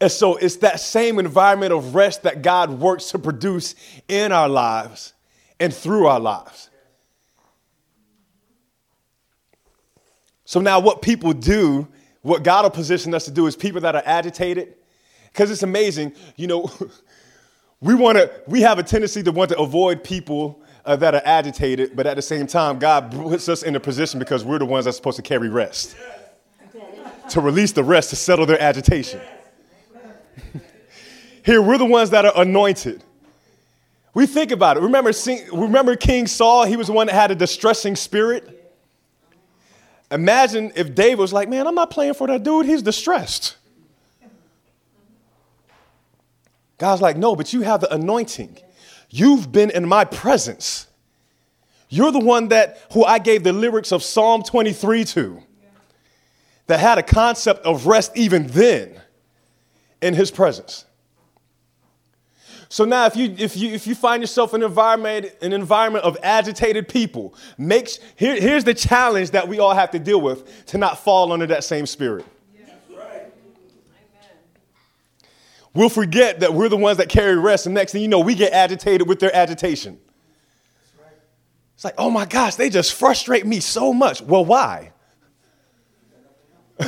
[0.00, 3.74] And so it's that same environment of rest that God works to produce
[4.08, 5.14] in our lives
[5.58, 6.70] and through our lives.
[10.44, 11.88] So now, what people do,
[12.22, 14.74] what God will position us to do, is people that are agitated,
[15.36, 16.70] because it's amazing, you know,
[17.82, 21.20] we want to, we have a tendency to want to avoid people uh, that are
[21.26, 24.64] agitated, but at the same time, God puts us in a position because we're the
[24.64, 25.94] ones that's supposed to carry rest,
[27.28, 29.20] to release the rest, to settle their agitation.
[31.44, 33.04] Here, we're the ones that are anointed.
[34.14, 34.80] We think about it.
[34.80, 35.12] Remember,
[35.52, 36.64] remember King Saul?
[36.64, 38.74] He was the one that had a distressing spirit.
[40.10, 42.64] Imagine if David was like, man, I'm not playing for that dude.
[42.64, 43.56] He's distressed.
[46.78, 48.58] God's like, no, but you have the anointing.
[49.08, 50.86] You've been in my presence.
[51.88, 55.42] You're the one that who I gave the lyrics of Psalm 23 to
[56.66, 59.00] that had a concept of rest even then
[60.02, 60.84] in his presence.
[62.68, 66.04] So now if you if you if you find yourself in an environment an environment
[66.04, 70.66] of agitated people, makes here, here's the challenge that we all have to deal with
[70.66, 72.26] to not fall under that same spirit.
[75.76, 78.34] We'll forget that we're the ones that carry rest, and next thing you know, we
[78.34, 80.00] get agitated with their agitation.
[81.74, 84.22] It's like, oh my gosh, they just frustrate me so much.
[84.22, 84.94] Well, why?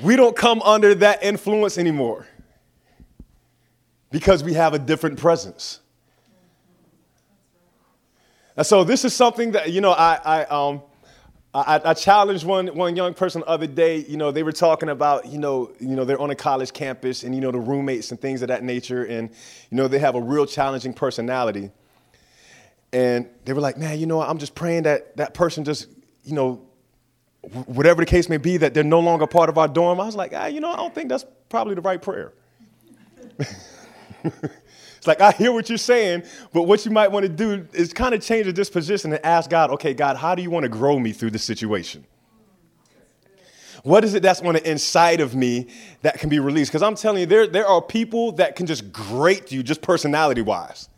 [0.00, 2.28] we don't come under that influence anymore
[4.12, 5.80] because we have a different presence.
[8.56, 10.82] And so this is something that, you know, I, I, um,
[11.66, 13.98] I, I, challenged one, one young person the other day.
[13.98, 17.22] You know, they were talking about, you know, you know, they're on a college campus
[17.22, 19.04] and, you know, the roommates and things of that nature.
[19.04, 19.30] And,
[19.70, 21.70] you know, they have a real challenging personality.
[22.92, 25.88] And they were like, man, you know, I'm just praying that that person just,
[26.24, 26.62] you know,
[27.66, 30.00] whatever the case may be, that they're no longer part of our dorm.
[30.00, 32.32] I was like, ah, you know, I don't think that's probably the right prayer.
[35.08, 38.14] like, I hear what you're saying, but what you might want to do is kind
[38.14, 40.98] of change the disposition and ask God, okay, God, how do you want to grow
[40.98, 42.04] me through this situation?
[43.82, 45.68] What is it that's on the inside of me
[46.02, 46.70] that can be released?
[46.70, 50.42] Because I'm telling you, there, there are people that can just grate you just personality
[50.42, 50.88] wise.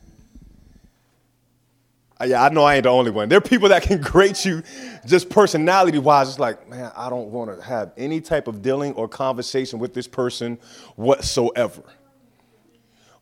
[2.21, 3.29] Uh, yeah, I know I ain't the only one.
[3.29, 4.63] There are people that can grate you
[5.07, 6.29] just personality wise.
[6.29, 9.95] It's like, man, I don't want to have any type of dealing or conversation with
[9.95, 10.59] this person
[10.97, 11.83] whatsoever.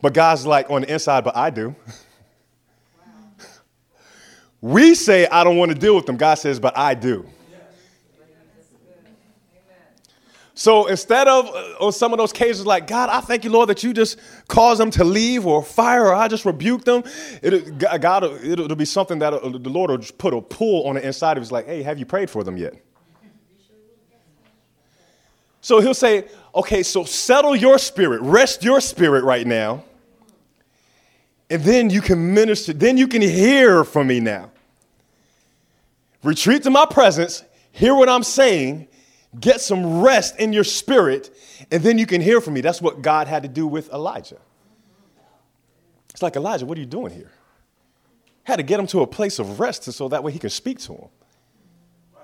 [0.00, 1.74] But God's like on the inside, but I do.
[4.60, 6.16] we say, I don't want to deal with them.
[6.16, 7.28] God says, but I do.
[10.58, 13.68] So instead of uh, on some of those cases, like God, I thank you, Lord,
[13.68, 17.04] that you just cause them to leave or fire, or I just rebuke them.
[17.42, 20.88] It, God, it'll, it'll be something that uh, the Lord will just put a pull
[20.88, 22.74] on the inside of us, like, hey, have you prayed for them yet?
[25.60, 29.84] So he'll say, okay, so settle your spirit, rest your spirit right now,
[31.50, 34.50] and then you can minister, then you can hear from me now.
[36.22, 38.88] Retreat to my presence, hear what I'm saying,
[39.38, 41.30] Get some rest in your spirit,
[41.70, 42.62] and then you can hear from me.
[42.62, 44.38] That's what God had to do with Elijah.
[46.10, 47.30] It's like, Elijah, what are you doing here?
[48.44, 50.78] Had to get him to a place of rest so that way he could speak
[50.80, 51.08] to him.
[52.14, 52.20] Wow.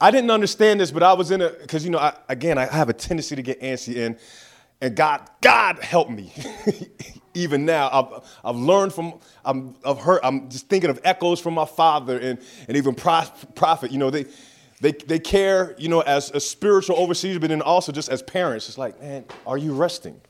[0.00, 2.64] I didn't understand this, but I was in a, because, you know, I, again, I
[2.64, 4.18] have a tendency to get antsy, and,
[4.80, 6.32] and God, God help me.
[7.34, 9.14] Even now, I've, I've learned from,
[9.44, 13.92] I'm, I've heard, I'm just thinking of echoes from my father and, and even prophet,
[13.92, 14.26] you know, they,
[14.80, 18.68] they, they care, you know, as, as spiritual overseers, but then also just as parents.
[18.68, 20.20] It's like, man, are you resting?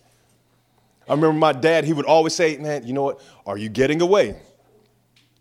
[1.09, 3.23] I remember my dad, he would always say, man, you know what?
[3.47, 4.37] Are you getting away?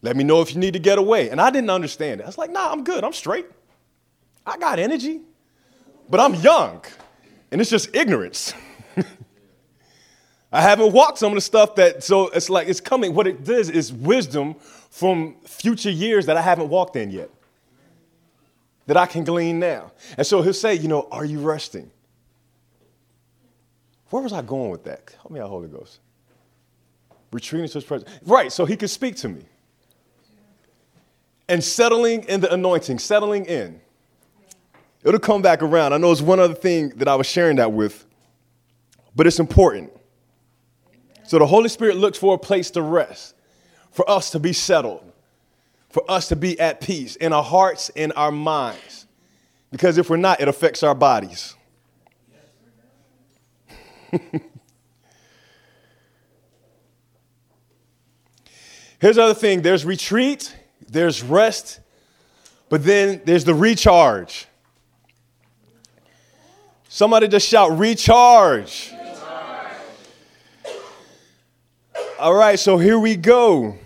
[0.02, 1.30] Let me know if you need to get away.
[1.30, 2.24] And I didn't understand it.
[2.24, 3.04] I was like, nah, I'm good.
[3.04, 3.46] I'm straight.
[4.46, 5.22] I got energy,
[6.10, 6.84] but I'm young.
[7.52, 8.54] And it's just ignorance.
[10.52, 13.14] I haven't walked some of the stuff that, so it's like it's coming.
[13.14, 14.56] What it does is wisdom
[14.90, 17.30] from future years that I haven't walked in yet
[18.90, 19.92] that I can glean now.
[20.18, 21.92] And so he'll say, you know, are you resting?
[24.10, 25.14] Where was I going with that?
[25.22, 26.00] Help me out, Holy Ghost.
[27.32, 28.10] Retreating to his presence.
[28.26, 29.44] Right, so he could speak to me.
[31.48, 33.80] And settling in the anointing, settling in.
[35.04, 35.94] It'll come back around.
[35.94, 38.08] I know it's one other thing that I was sharing that with,
[39.16, 39.92] but it's important.
[41.30, 43.36] So the Holy Spirit looks for a place to rest,
[43.92, 45.10] for us to be settled
[45.90, 49.08] for us to be at peace in our hearts, in our minds.
[49.72, 51.56] Because if we're not, it affects our bodies.
[59.00, 60.56] Here's the other thing there's retreat,
[60.88, 61.80] there's rest,
[62.70, 64.48] but then there's the recharge.
[66.88, 68.92] Somebody just shout, recharge.
[72.20, 73.78] All right, so here we go.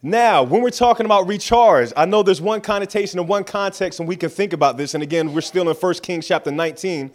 [0.00, 4.08] Now, when we're talking about recharge, I know there's one connotation and one context, and
[4.08, 4.94] we can think about this.
[4.94, 7.10] And again, we're still in 1 Kings chapter 19.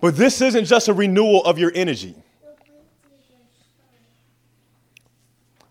[0.00, 2.14] But this isn't just a renewal of your energy.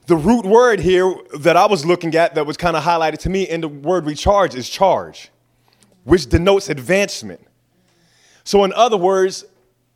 [0.07, 3.29] The root word here that I was looking at that was kind of highlighted to
[3.29, 5.29] me in the word recharge is charge,
[6.03, 7.39] which denotes advancement.
[8.43, 9.45] So, in other words,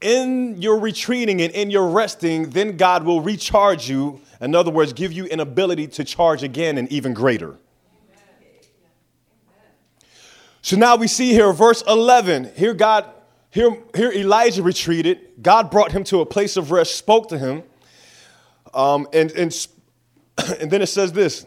[0.03, 4.91] in your retreating and in your resting, then God will recharge you in other words,
[4.91, 7.57] give you an ability to charge again and even greater.
[10.61, 12.51] So now we see here, verse 11.
[12.55, 13.05] Here, God,
[13.51, 15.41] here, here Elijah retreated.
[15.41, 17.63] God brought him to a place of rest, spoke to him.
[18.73, 19.67] Um, and, and,
[20.59, 21.45] and then it says this.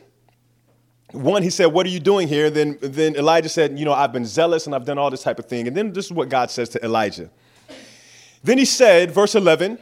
[1.13, 2.51] One, he said, What are you doing here?
[2.51, 5.39] Then, then Elijah said, You know, I've been zealous and I've done all this type
[5.39, 5.67] of thing.
[5.67, 7.31] And then this is what God says to Elijah.
[8.47, 9.77] Then he said, verse 11,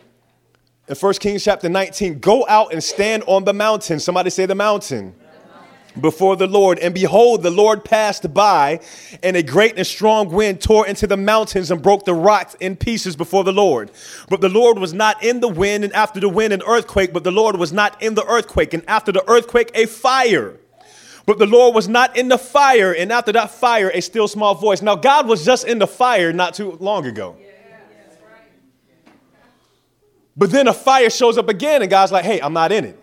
[0.88, 4.00] in 1 Kings chapter 19, Go out and stand on the mountain.
[4.00, 5.14] Somebody say the mountain
[6.00, 6.78] before the Lord.
[6.78, 8.80] And behold, the Lord passed by,
[9.22, 12.74] and a great and strong wind tore into the mountains and broke the rocks in
[12.74, 13.90] pieces before the Lord.
[14.30, 17.12] But the Lord was not in the wind, and after the wind, an earthquake.
[17.12, 20.56] But the Lord was not in the earthquake, and after the earthquake, a fire.
[21.26, 24.54] But the Lord was not in the fire, and after that fire, a still small
[24.54, 24.80] voice.
[24.80, 27.36] Now, God was just in the fire not too long ago.
[30.36, 33.00] But then a fire shows up again, and God's like, hey, I'm not in it.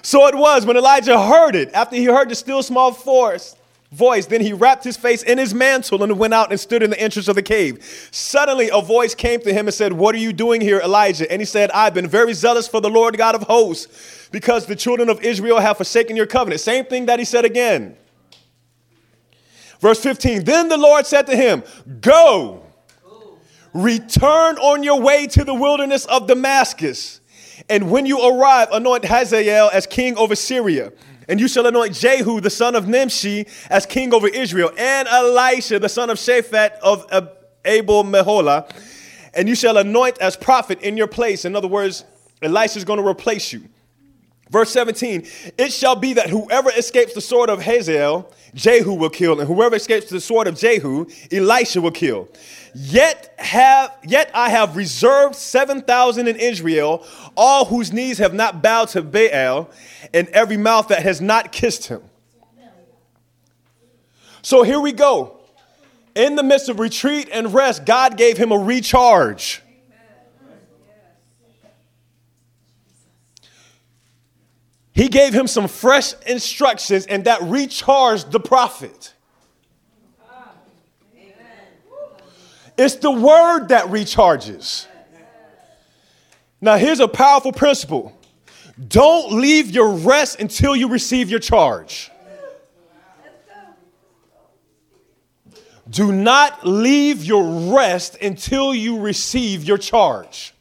[0.02, 3.56] so it was when Elijah heard it, after he heard the still small force,
[3.92, 6.90] voice, then he wrapped his face in his mantle and went out and stood in
[6.90, 7.84] the entrance of the cave.
[8.12, 11.30] Suddenly a voice came to him and said, What are you doing here, Elijah?
[11.30, 14.76] And he said, I've been very zealous for the Lord God of hosts, because the
[14.76, 16.62] children of Israel have forsaken your covenant.
[16.62, 17.98] Same thing that he said again.
[19.82, 21.64] Verse 15 Then the Lord said to him,
[22.00, 22.64] Go,
[23.74, 27.20] return on your way to the wilderness of Damascus.
[27.70, 30.94] And when you arrive, anoint Hazael as king over Syria.
[31.28, 35.80] And you shall anoint Jehu, the son of Nimshi, as king over Israel, and Elisha,
[35.80, 37.08] the son of Shaphat of
[37.64, 38.70] Abel Meholah.
[39.34, 41.46] And you shall anoint as prophet in your place.
[41.46, 42.04] In other words,
[42.42, 43.70] Elisha is going to replace you.
[44.52, 45.26] Verse 17,
[45.58, 49.78] it shall be that whoever escapes the sword of Hazael, Jehu will kill, and whoever
[49.78, 52.28] escapes the sword of Jehu, Elisha will kill.
[52.76, 57.06] Yet have yet I have reserved 7,000 in Israel,
[57.38, 59.70] all whose knees have not bowed to Baal,
[60.14, 62.02] and every mouth that has not kissed him.
[64.42, 65.38] So here we go.
[66.14, 69.61] In the midst of retreat and rest, God gave him a recharge.
[74.94, 79.14] He gave him some fresh instructions, and that recharged the prophet.
[82.78, 84.88] It's the word that recharges.
[86.60, 88.14] Now, here's a powerful principle
[88.88, 92.12] don't leave your rest until you receive your charge.
[95.90, 100.54] Do not leave your rest until you receive your charge.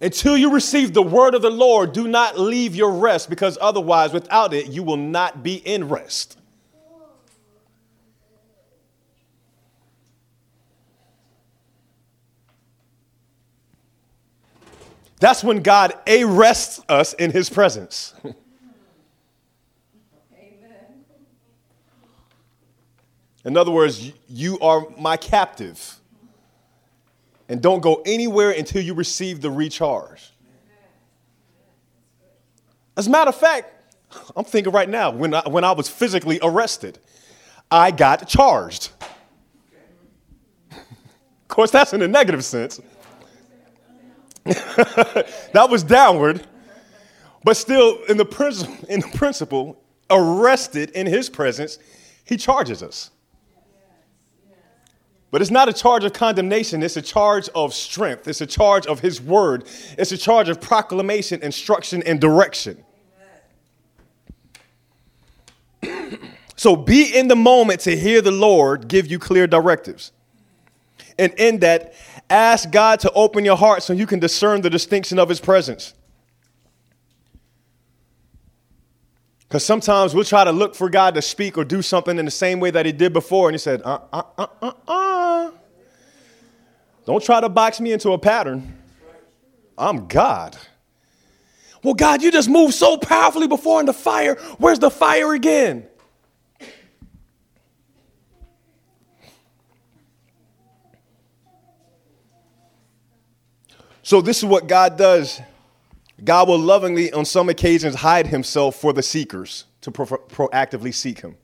[0.00, 4.14] Until you receive the word of the Lord, do not leave your rest because otherwise,
[4.14, 6.38] without it, you will not be in rest.
[15.20, 18.14] That's when God arrests us in his presence.
[18.24, 18.34] Amen.
[23.44, 25.99] In other words, you are my captive.
[27.50, 30.30] And don't go anywhere until you receive the recharge.
[32.96, 33.72] As a matter of fact,
[34.36, 37.00] I'm thinking right now, when I, when I was physically arrested,
[37.68, 38.90] I got charged.
[40.70, 42.80] of course, that's in a negative sense.
[44.44, 46.46] that was downward,
[47.42, 51.78] but still, in the, in the principle, arrested in his presence,
[52.24, 53.10] he charges us.
[55.30, 58.26] But it's not a charge of condemnation, it's a charge of strength.
[58.26, 59.64] It's a charge of his word.
[59.96, 62.84] It's a charge of proclamation, instruction, and direction.
[66.56, 70.10] so be in the moment to hear the Lord give you clear directives.
[71.16, 71.94] And in that,
[72.28, 75.94] ask God to open your heart so you can discern the distinction of his presence.
[79.50, 82.30] Because sometimes we'll try to look for God to speak or do something in the
[82.30, 83.48] same way that he did before.
[83.48, 84.99] And he said, uh, uh, uh, uh, uh.
[87.10, 88.78] Don't try to box me into a pattern.
[89.76, 90.56] I'm God.
[91.82, 94.36] Well, God, you just moved so powerfully before in the fire.
[94.58, 95.88] Where's the fire again?
[104.04, 105.40] So, this is what God does.
[106.22, 111.22] God will lovingly, on some occasions, hide himself for the seekers to pro- proactively seek
[111.22, 111.34] him.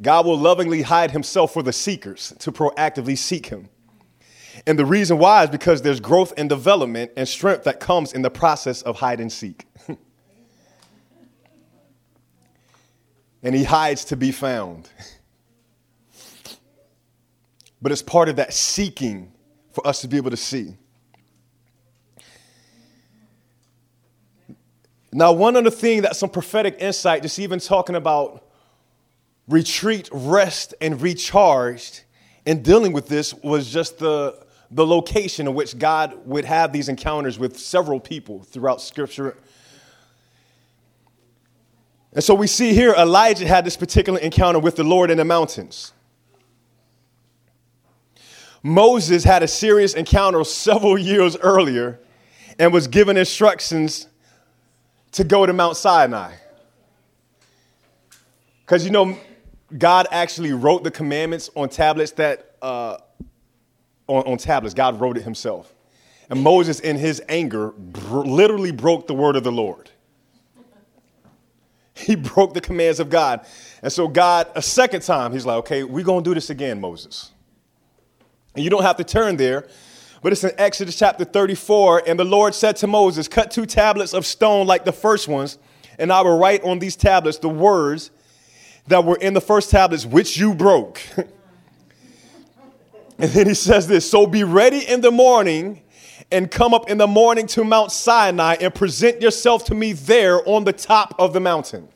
[0.00, 3.68] God will lovingly hide himself for the seekers to proactively seek him.
[4.66, 8.22] And the reason why is because there's growth and development and strength that comes in
[8.22, 9.66] the process of hide and seek.
[13.42, 14.90] and he hides to be found.
[17.82, 19.32] but it's part of that seeking
[19.72, 20.76] for us to be able to see.
[25.12, 28.47] Now, one other thing that some prophetic insight, just even talking about
[29.48, 32.02] retreat, rest, and recharged,
[32.46, 36.88] and dealing with this was just the, the location in which God would have these
[36.88, 39.36] encounters with several people throughout Scripture.
[42.12, 45.24] And so we see here Elijah had this particular encounter with the Lord in the
[45.24, 45.92] mountains.
[48.62, 52.00] Moses had a serious encounter several years earlier
[52.58, 54.08] and was given instructions
[55.12, 56.34] to go to Mount Sinai.
[58.60, 59.16] Because you know,
[59.76, 62.98] God actually wrote the commandments on tablets that, uh,
[64.06, 65.74] on, on tablets, God wrote it himself.
[66.30, 69.90] And Moses, in his anger, br- literally broke the word of the Lord.
[71.94, 73.44] He broke the commands of God.
[73.82, 76.80] And so, God, a second time, he's like, okay, we're going to do this again,
[76.80, 77.32] Moses.
[78.54, 79.66] And you don't have to turn there,
[80.22, 82.04] but it's in Exodus chapter 34.
[82.06, 85.58] And the Lord said to Moses, Cut two tablets of stone like the first ones,
[85.98, 88.12] and I will write on these tablets the words
[88.88, 91.00] that were in the first tablets, which you broke.
[93.18, 95.82] and then he says this So be ready in the morning
[96.30, 100.46] and come up in the morning to Mount Sinai and present yourself to me there
[100.46, 101.88] on the top of the mountain.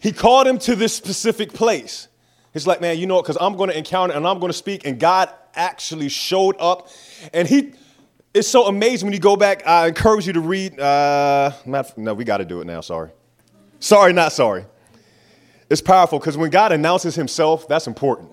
[0.00, 2.08] He called him to this specific place.
[2.52, 3.24] He's like, man, you know what?
[3.24, 4.86] Because I'm going to encounter and I'm going to speak.
[4.86, 6.88] And God actually showed up.
[7.32, 7.74] And he,
[8.32, 9.66] it's so amazing when you go back.
[9.66, 10.80] I encourage you to read.
[10.80, 12.80] Uh, not, no, we got to do it now.
[12.80, 13.10] Sorry.
[13.80, 14.66] Sorry, not sorry.
[15.70, 18.30] It's powerful because when God announces himself, that's important.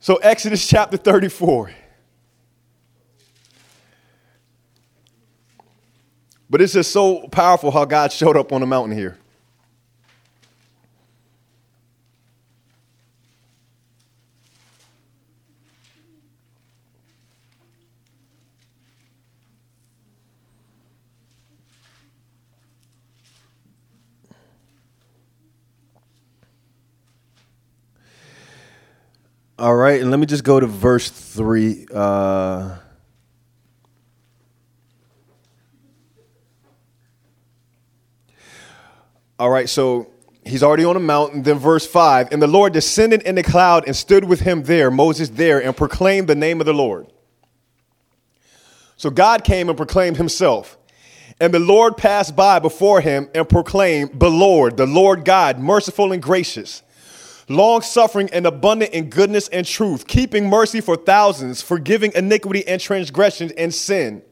[0.00, 1.70] So, Exodus chapter 34.
[6.50, 9.16] But it's just so powerful how God showed up on the mountain here.
[29.62, 31.86] All right, and let me just go to verse 3.
[31.94, 32.78] Uh,
[39.38, 40.10] all right, so
[40.44, 41.44] he's already on a mountain.
[41.44, 44.90] Then, verse 5 And the Lord descended in the cloud and stood with him there,
[44.90, 47.06] Moses there, and proclaimed the name of the Lord.
[48.96, 50.76] So God came and proclaimed himself.
[51.40, 56.10] And the Lord passed by before him and proclaimed, The Lord, the Lord God, merciful
[56.10, 56.82] and gracious
[57.48, 62.80] long suffering and abundant in goodness and truth, keeping mercy for thousands, forgiving iniquity and
[62.80, 64.22] transgression and sin.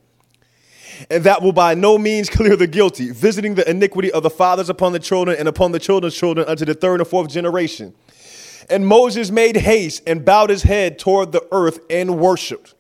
[1.11, 4.69] And that will by no means clear the guilty, visiting the iniquity of the fathers
[4.69, 7.95] upon the children and upon the children's children unto the third and fourth generation.
[8.69, 12.75] And Moses made haste and bowed his head toward the earth and worshiped.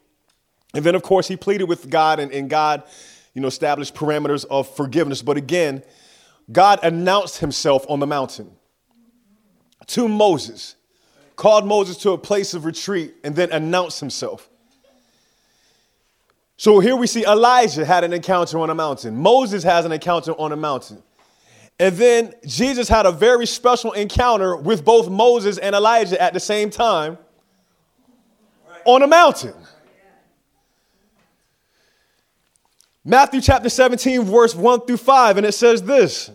[0.74, 2.84] And then, of course, he pleaded with God, and, and God,
[3.34, 5.20] you know, established parameters of forgiveness.
[5.22, 5.82] But again,
[6.52, 8.52] God announced himself on the mountain
[9.86, 10.76] to Moses,
[11.36, 14.48] called Moses to a place of retreat, and then announced himself.
[16.56, 19.16] So here we see Elijah had an encounter on a mountain.
[19.16, 21.02] Moses has an encounter on a mountain.
[21.78, 26.40] And then Jesus had a very special encounter with both Moses and Elijah at the
[26.40, 27.16] same time
[28.84, 29.54] on a mountain.
[33.02, 36.30] Matthew chapter 17, verse 1 through 5, and it says this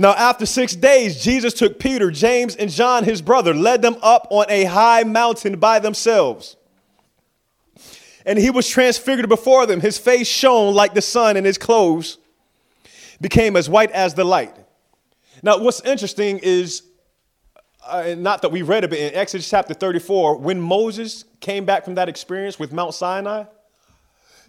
[0.00, 4.26] now, after six days, Jesus took Peter, James, and John, his brother, led them up
[4.30, 6.56] on a high mountain by themselves.
[8.24, 9.82] And he was transfigured before them.
[9.82, 12.16] His face shone like the sun, and his clothes
[13.20, 14.56] became as white as the light.
[15.42, 16.82] Now, what's interesting is,
[17.86, 21.84] uh, not that we read it, but in Exodus chapter 34, when Moses came back
[21.84, 23.44] from that experience with Mount Sinai,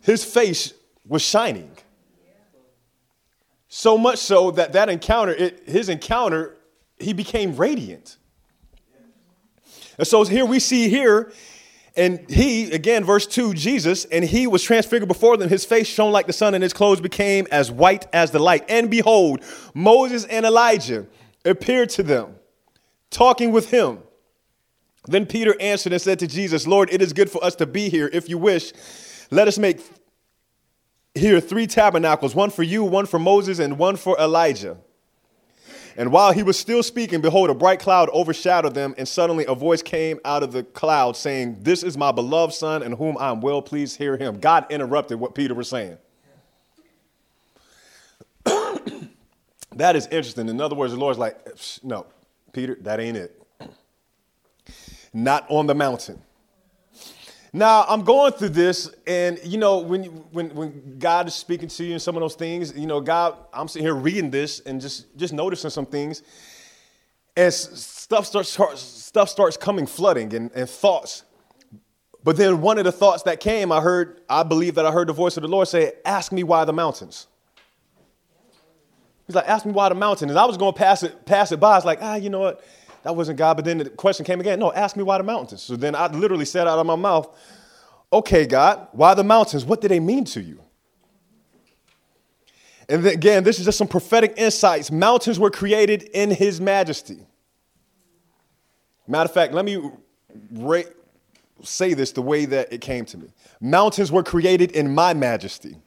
[0.01, 0.73] his face
[1.05, 1.75] was shining.
[3.73, 6.57] So much so that that encounter, it, his encounter,
[6.99, 8.17] he became radiant.
[9.97, 11.31] And so here we see here,
[11.95, 15.47] and he, again, verse 2, Jesus, and he was transfigured before them.
[15.47, 18.65] His face shone like the sun, and his clothes became as white as the light.
[18.67, 19.41] And behold,
[19.73, 21.07] Moses and Elijah
[21.45, 22.35] appeared to them,
[23.09, 23.99] talking with him.
[25.07, 27.87] Then Peter answered and said to Jesus, Lord, it is good for us to be
[27.87, 28.09] here.
[28.11, 28.73] If you wish,
[29.31, 29.79] let us make
[31.13, 34.77] here are three tabernacles one for you, one for Moses, and one for Elijah.
[35.97, 39.53] And while he was still speaking, behold, a bright cloud overshadowed them, and suddenly a
[39.53, 43.29] voice came out of the cloud saying, This is my beloved son, in whom I
[43.29, 43.97] am well pleased.
[43.97, 44.39] Hear him.
[44.39, 45.97] God interrupted what Peter was saying.
[49.75, 50.47] that is interesting.
[50.47, 51.37] In other words, the Lord's like,
[51.83, 52.05] No,
[52.53, 53.37] Peter, that ain't it.
[55.13, 56.21] Not on the mountain.
[57.53, 61.83] Now I'm going through this, and you know, when when when God is speaking to
[61.83, 64.79] you and some of those things, you know, God, I'm sitting here reading this and
[64.79, 66.23] just just noticing some things.
[67.35, 68.49] As stuff starts
[68.79, 71.23] stuff starts coming flooding and, and thoughts.
[72.23, 75.09] But then one of the thoughts that came, I heard, I believe that I heard
[75.09, 77.27] the voice of the Lord say, Ask me why the mountains.
[79.25, 80.29] He's like, Ask me why the mountains.
[80.29, 81.73] And I was going to pass it, pass it by.
[81.73, 82.63] I was like, ah, you know what?
[83.03, 83.55] That wasn't God.
[83.55, 84.59] But then the question came again.
[84.59, 85.63] No, ask me why the mountains.
[85.63, 87.35] So then I literally said out of my mouth,
[88.13, 89.65] okay, God, why the mountains?
[89.65, 90.61] What do they mean to you?
[92.89, 94.91] And then, again, this is just some prophetic insights.
[94.91, 97.25] Mountains were created in his majesty.
[99.07, 99.91] Matter of fact, let me
[100.51, 100.81] ra-
[101.63, 103.27] say this the way that it came to me.
[103.59, 105.77] Mountains were created in my majesty.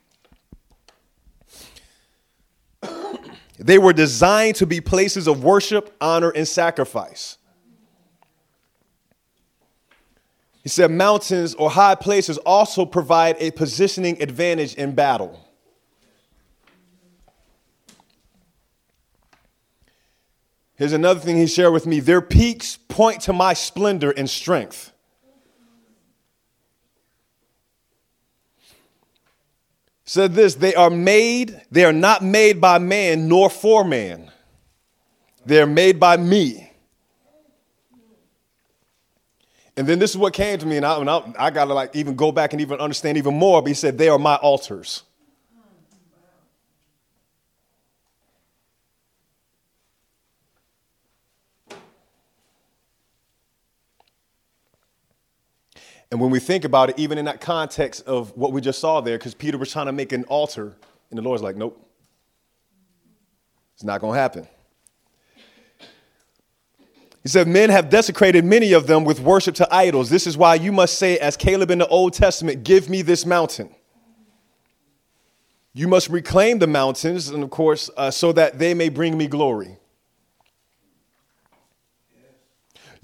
[3.59, 7.39] They were designed to be places of worship, honor, and sacrifice.
[10.63, 15.39] He said mountains or high places also provide a positioning advantage in battle.
[20.77, 24.94] Here's another thing he shared with me their peaks point to my splendor and strength.
[30.05, 34.31] Said this they are made, they are not made by man nor for man.
[35.47, 36.71] They're made by me.
[39.77, 41.75] And then this is what came to me, and I, and I, I got to
[41.75, 43.61] like even go back and even understand even more.
[43.61, 45.03] But he said, They are my altars.
[56.15, 59.01] And when we think about it, even in that context of what we just saw
[59.01, 60.77] there, because Peter was trying to make an altar,
[61.11, 61.85] and the Lord's like, nope,
[63.75, 64.47] it's not going to happen.
[67.25, 70.09] He said, Men have desecrated many of them with worship to idols.
[70.09, 73.27] This is why you must say, as Caleb in the Old Testament, give me this
[73.27, 73.75] mountain.
[75.73, 79.27] You must reclaim the mountains, and of course, uh, so that they may bring me
[79.27, 79.79] glory.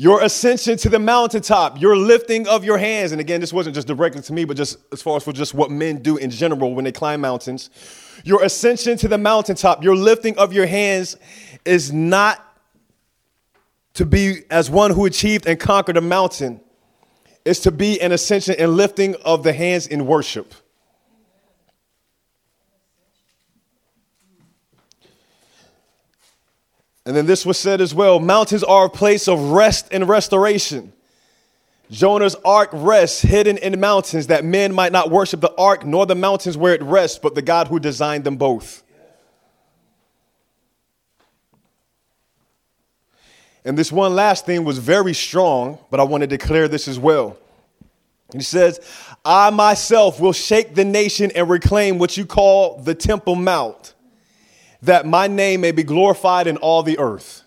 [0.00, 3.12] Your ascension to the mountaintop, your lifting of your hands.
[3.12, 5.52] And again, this wasn't just directly to me, but just as far as for just
[5.52, 7.68] what men do in general when they climb mountains.
[8.24, 11.18] Your ascension to the mountaintop, your lifting of your hands
[11.66, 12.42] is not
[13.92, 16.62] to be as one who achieved and conquered a mountain,
[17.44, 20.54] it's to be an ascension and lifting of the hands in worship.
[27.06, 30.92] And then this was said as well mountains are a place of rest and restoration.
[31.90, 36.14] Jonah's ark rests hidden in mountains that men might not worship the ark nor the
[36.14, 38.84] mountains where it rests, but the God who designed them both.
[43.64, 46.98] And this one last thing was very strong, but I want to declare this as
[46.98, 47.36] well.
[48.32, 48.80] He says,
[49.24, 53.94] I myself will shake the nation and reclaim what you call the Temple Mount
[54.82, 57.42] that my name may be glorified in all the earth.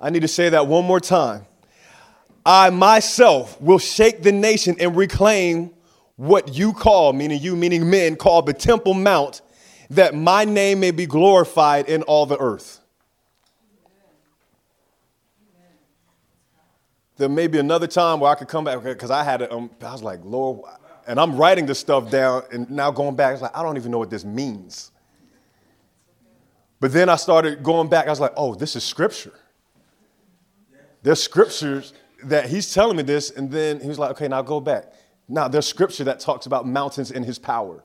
[0.00, 1.46] I need to say that one more time.
[2.44, 5.70] I myself will shake the nation and reclaim
[6.16, 9.40] what you call, meaning you, meaning men, call the Temple Mount,
[9.90, 12.80] that my name may be glorified in all the earth.
[17.16, 19.50] There may be another time where I could come back because I had it.
[19.50, 20.60] Um, I was like, Lord,
[21.06, 23.90] and I'm writing this stuff down, and now going back, it's like I don't even
[23.90, 24.92] know what this means.
[26.80, 28.06] But then I started going back.
[28.06, 29.32] I was like, oh, this is scripture.
[31.02, 33.30] There's scriptures that he's telling me this.
[33.30, 34.92] And then he was like, okay, now go back.
[35.28, 37.82] Now there's scripture that talks about mountains and his power.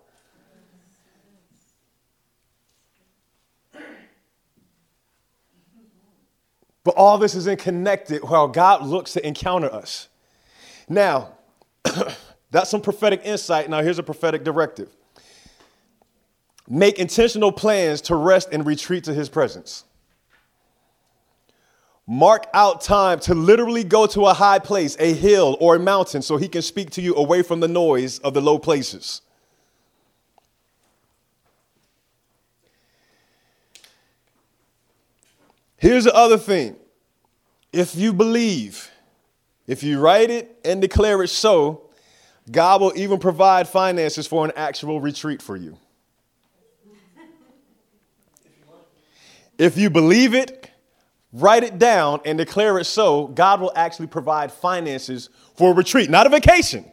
[6.84, 10.08] But all this is in connected while God looks to encounter us.
[10.90, 11.34] Now,
[12.52, 13.70] that's some prophetic insight.
[13.70, 14.90] Now, here's a prophetic directive.
[16.68, 19.84] Make intentional plans to rest and retreat to his presence.
[22.08, 26.22] Mark out time to literally go to a high place, a hill or a mountain,
[26.22, 29.22] so he can speak to you away from the noise of the low places.
[35.78, 36.76] Here's the other thing
[37.74, 38.92] if you believe,
[39.66, 41.90] if you write it and declare it so,
[42.52, 45.78] God will even provide finances for an actual retreat for you.
[49.62, 50.72] If you believe it,
[51.32, 56.10] write it down and declare it so, God will actually provide finances for a retreat,
[56.10, 56.84] not a vacation,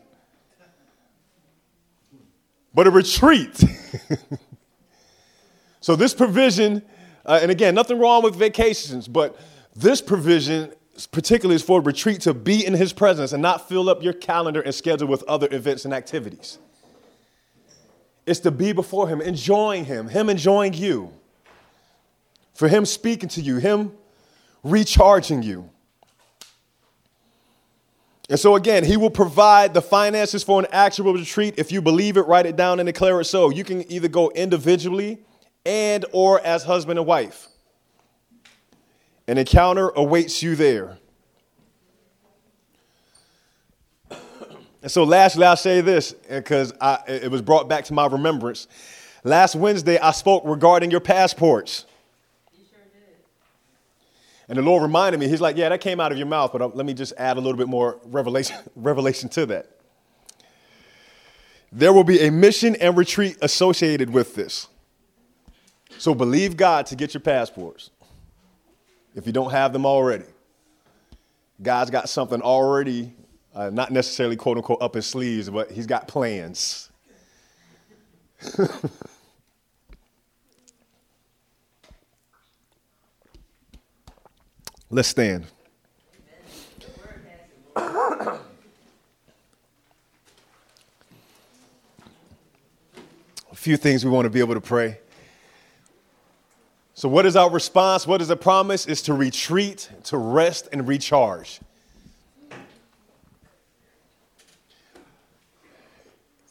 [2.74, 3.64] but a retreat.
[5.80, 6.82] so, this provision,
[7.24, 9.40] uh, and again, nothing wrong with vacations, but
[9.74, 10.70] this provision
[11.10, 14.12] particularly is for a retreat to be in his presence and not fill up your
[14.12, 16.58] calendar and schedule with other events and activities.
[18.26, 21.14] It's to be before him, enjoying him, him enjoying you,
[22.58, 23.92] for him speaking to you, him
[24.64, 25.70] recharging you.
[28.28, 31.54] And so again, he will provide the finances for an actual retreat.
[31.56, 33.50] If you believe it, write it down and declare it so.
[33.50, 35.20] You can either go individually
[35.64, 37.46] and or as husband and wife.
[39.28, 40.98] An encounter awaits you there.
[44.82, 46.72] And so lastly, I'll say this because
[47.06, 48.66] it was brought back to my remembrance.
[49.22, 51.84] Last Wednesday, I spoke regarding your passports.
[54.48, 56.62] And the Lord reminded me, He's like, Yeah, that came out of your mouth, but
[56.62, 59.70] uh, let me just add a little bit more revelation, revelation to that.
[61.70, 64.68] There will be a mission and retreat associated with this.
[65.98, 67.90] So believe God to get your passports
[69.14, 70.24] if you don't have them already.
[71.60, 73.12] God's got something already,
[73.54, 76.90] uh, not necessarily quote unquote up his sleeves, but He's got plans.
[84.90, 85.44] Let's stand.
[87.76, 88.40] A
[93.52, 94.98] few things we want to be able to pray.
[96.94, 98.06] So, what is our response?
[98.06, 98.86] What is the promise?
[98.86, 101.60] Is to retreat, to rest, and recharge.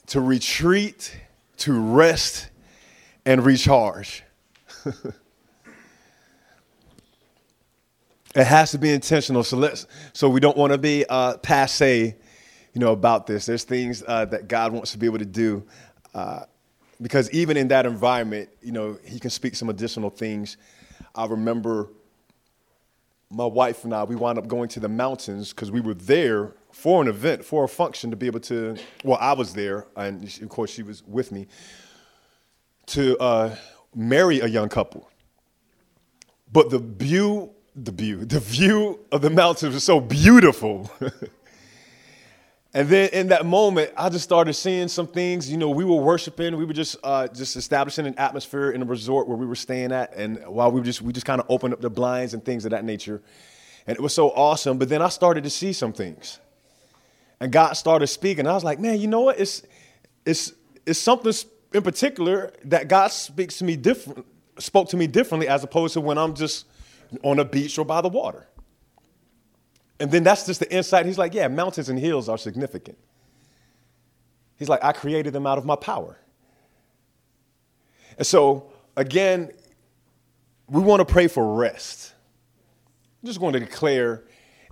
[0.07, 1.17] To retreat,
[1.57, 2.49] to rest,
[3.25, 4.23] and recharge.
[8.37, 9.43] It has to be intentional.
[9.43, 9.87] So let's.
[10.13, 12.15] So we don't want to be uh, passe,
[12.71, 13.47] you know, about this.
[13.47, 15.65] There's things uh, that God wants to be able to do,
[16.13, 16.41] uh,
[17.01, 20.57] because even in that environment, you know, He can speak some additional things.
[21.15, 21.89] I remember
[23.31, 24.03] my wife and I.
[24.03, 27.63] We wound up going to the mountains because we were there for an event, for
[27.63, 28.77] a function, to be able to.
[29.03, 31.47] Well, I was there, and of course, she was with me
[32.85, 33.55] to uh,
[33.95, 35.09] marry a young couple.
[36.51, 38.25] But the view the view.
[38.25, 40.91] The view of the mountains was so beautiful.
[42.73, 45.49] and then in that moment, I just started seeing some things.
[45.49, 46.57] You know, we were worshiping.
[46.57, 49.91] We were just uh, just establishing an atmosphere in a resort where we were staying
[49.91, 52.43] at, and while we were just we just kind of opened up the blinds and
[52.43, 53.21] things of that nature,
[53.85, 54.79] and it was so awesome.
[54.79, 56.39] But then I started to see some things,
[57.39, 58.47] and God started speaking.
[58.47, 59.39] I was like, man, you know what?
[59.39, 59.61] It's
[60.25, 60.51] it's
[60.87, 61.31] it's something
[61.73, 64.25] in particular that God speaks to me different,
[64.57, 66.65] spoke to me differently as opposed to when I'm just
[67.23, 68.47] on a beach or by the water.
[69.99, 71.05] And then that's just the insight.
[71.05, 72.97] He's like, yeah, mountains and hills are significant.
[74.57, 76.17] He's like, I created them out of my power.
[78.17, 79.51] And so, again,
[80.69, 82.13] we want to pray for rest.
[83.21, 84.23] I'm just going to declare,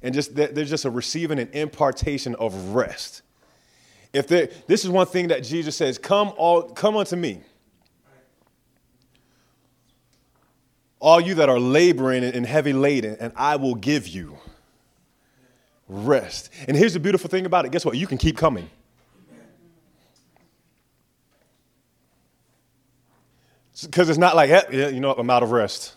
[0.01, 3.21] and just there's just a receiving and impartation of rest.
[4.13, 7.41] If there, this is one thing that Jesus says, "Come all, come unto me."
[11.00, 14.38] All you that are laboring and heavy laden, and I will give you
[15.88, 16.50] rest.
[16.68, 17.98] And here's the beautiful thing about it guess what?
[17.98, 18.70] You can keep coming.
[23.82, 25.96] Because it's not like, hey, you know, I'm out of rest.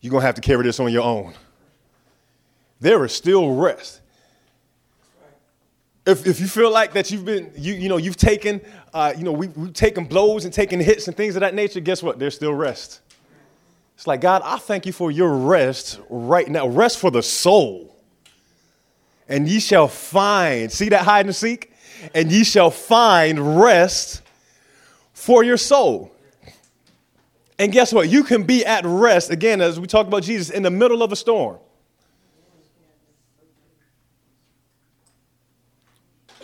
[0.00, 1.34] You're going to have to carry this on your own.
[2.80, 4.00] There is still rest.
[6.06, 8.60] If, if you feel like that you've been, you, you know, you've taken,
[8.94, 11.80] uh, you know, we, we've taken blows and taken hits and things of that nature,
[11.80, 12.18] guess what?
[12.18, 13.00] There's still rest.
[13.98, 16.68] It's like, God, I thank you for your rest right now.
[16.68, 17.96] Rest for the soul.
[19.28, 21.72] And ye shall find, see that hide and seek?
[22.14, 24.22] And ye shall find rest
[25.14, 26.12] for your soul.
[27.58, 28.08] And guess what?
[28.08, 31.10] You can be at rest, again, as we talk about Jesus, in the middle of
[31.10, 31.58] a storm.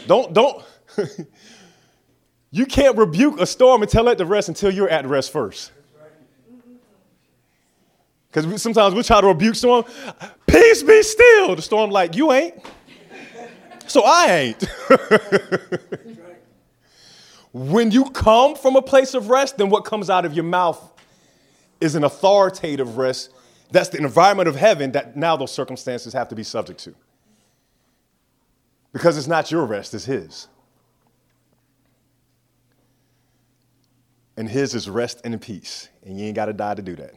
[0.08, 0.64] Don't, don't,
[2.50, 5.70] you can't rebuke a storm and tell it to rest until you're at rest first.
[8.34, 9.84] Because sometimes we try to rebuke storm.
[10.46, 11.54] Peace be still.
[11.54, 12.54] The storm like, you ain't.
[13.86, 14.62] So I ain't.
[17.52, 20.82] when you come from a place of rest, then what comes out of your mouth
[21.80, 23.30] is an authoritative rest.
[23.70, 26.94] That's the environment of heaven that now those circumstances have to be subject to.
[28.92, 30.48] Because it's not your rest, it's His.
[34.36, 35.88] And His is rest and peace.
[36.04, 37.14] And you ain't got to die to do that.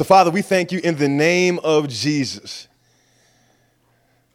[0.00, 2.68] So, Father, we thank you in the name of Jesus.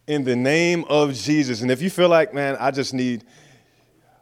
[0.05, 1.63] In the name of Jesus.
[1.63, 3.24] And if you feel like, man, I just need,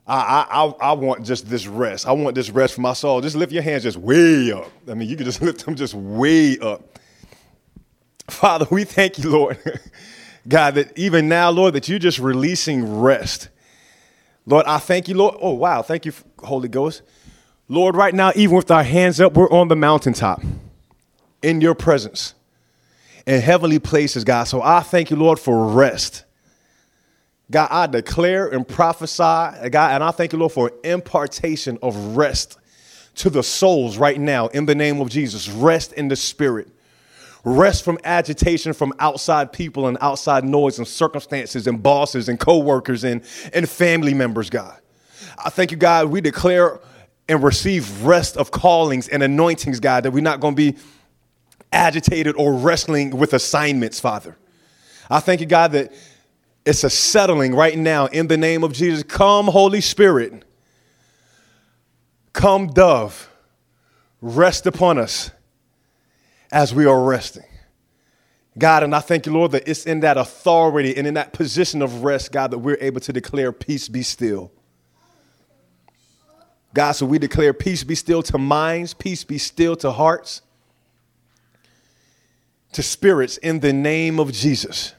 [0.08, 2.08] I, I, I want just this rest.
[2.08, 3.20] I want this rest for my soul.
[3.20, 4.72] Just lift your hands just way up.
[4.90, 6.98] I mean, you can just lift them just way up.
[8.30, 9.60] Father, we thank you, Lord.
[10.48, 13.50] God, that even now, Lord, that you're just releasing rest.
[14.46, 15.36] Lord, I thank you, Lord.
[15.42, 15.82] Oh, wow.
[15.82, 17.02] Thank you, Holy Ghost.
[17.68, 20.42] Lord, right now, even with our hands up, we're on the mountaintop
[21.44, 22.34] in your presence
[23.26, 24.46] in heavenly places, God.
[24.46, 26.26] So I thank you, Lord, for rest.
[27.52, 32.58] God, I declare and prophesy, God, and I thank you, Lord, for impartation of rest
[33.16, 35.50] to the souls right now in the name of Jesus.
[35.50, 36.70] Rest in the spirit.
[37.46, 43.04] Rest from agitation from outside people and outside noise and circumstances and bosses and co-workers
[43.04, 43.22] and,
[43.54, 44.80] and family members, God.
[45.44, 46.08] I thank you, God.
[46.08, 46.80] We declare
[47.28, 50.78] and receive rest of callings and anointings, God, that we're not going to be
[51.74, 54.38] agitated or wrestling with assignments, Father.
[55.10, 55.92] I thank you, God, that
[56.66, 59.04] it's a settling right now in the name of Jesus.
[59.04, 60.46] Come, Holy Spirit.
[62.32, 63.30] Come, dove.
[64.22, 65.32] Rest upon us
[66.52, 67.44] as we are resting.
[68.58, 71.82] God, and I thank you, Lord, that it's in that authority and in that position
[71.82, 74.52] of rest, God, that we're able to declare peace be still.
[76.74, 80.42] God, so we declare peace be still to minds, peace be still to hearts,
[82.74, 84.94] to spirits in the name of Jesus.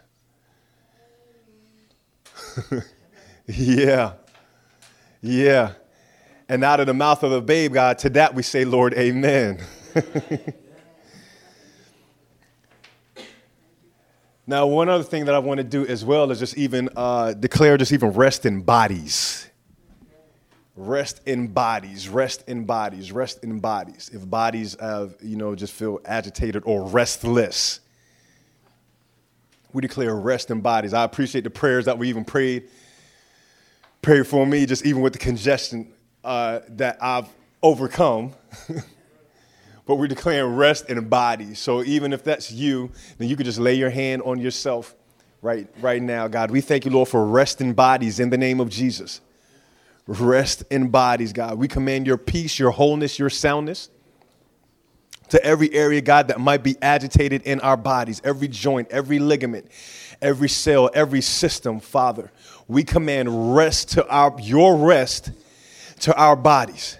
[3.47, 4.15] yeah.
[5.21, 5.73] Yeah.
[6.49, 9.61] And out of the mouth of the babe, God, to that we say, Lord, amen.
[14.47, 17.33] now, one other thing that I want to do as well is just even uh,
[17.33, 19.49] declare just even rest in bodies.
[20.77, 24.11] Rest in bodies, rest in bodies, rest in bodies.
[24.13, 27.79] If bodies have, you know, just feel agitated or restless,
[29.73, 30.93] we declare rest in bodies.
[30.93, 32.65] I appreciate the prayers that we even prayed.
[34.03, 35.93] Pray for me, just even with the congestion
[36.25, 37.29] uh, that I've
[37.63, 38.33] overcome.
[39.87, 41.61] but we're declaring rest in bodies.
[41.61, 44.97] So even if that's you, then you could just lay your hand on yourself
[45.41, 46.27] right, right now.
[46.27, 49.21] God, we thank you, Lord, for rest in bodies in the name of Jesus
[50.07, 51.59] rest in bodies, God.
[51.59, 53.91] We command your peace, your wholeness, your soundness
[55.31, 59.67] to every area, God, that might be agitated in our bodies, every joint, every ligament,
[60.21, 62.31] every cell, every system, Father.
[62.69, 65.33] We command rest to our your rest
[66.01, 66.99] to our bodies.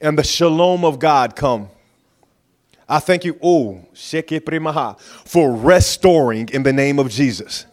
[0.00, 1.68] And the shalom of God come.
[2.88, 7.66] I thank you, oh, Primaha, for restoring in the name of Jesus.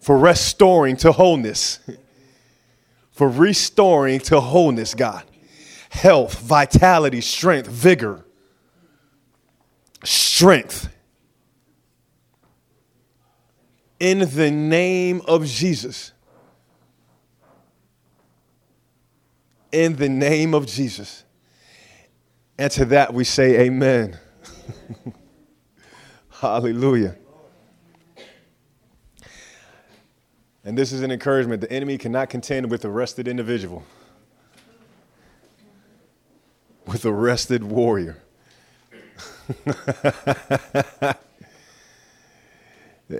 [0.00, 1.80] For restoring to wholeness.
[3.18, 5.24] for restoring to wholeness, God.
[5.90, 8.24] Health, vitality, strength, vigor.
[10.04, 10.88] Strength.
[13.98, 16.12] In the name of Jesus.
[19.72, 21.24] In the name of Jesus.
[22.56, 24.16] And to that we say, Amen.
[26.30, 27.16] Hallelujah.
[30.68, 31.62] And this is an encouragement.
[31.62, 33.84] The enemy cannot contend with a rested individual,
[36.84, 38.18] with a rested warrior.
[39.64, 41.16] the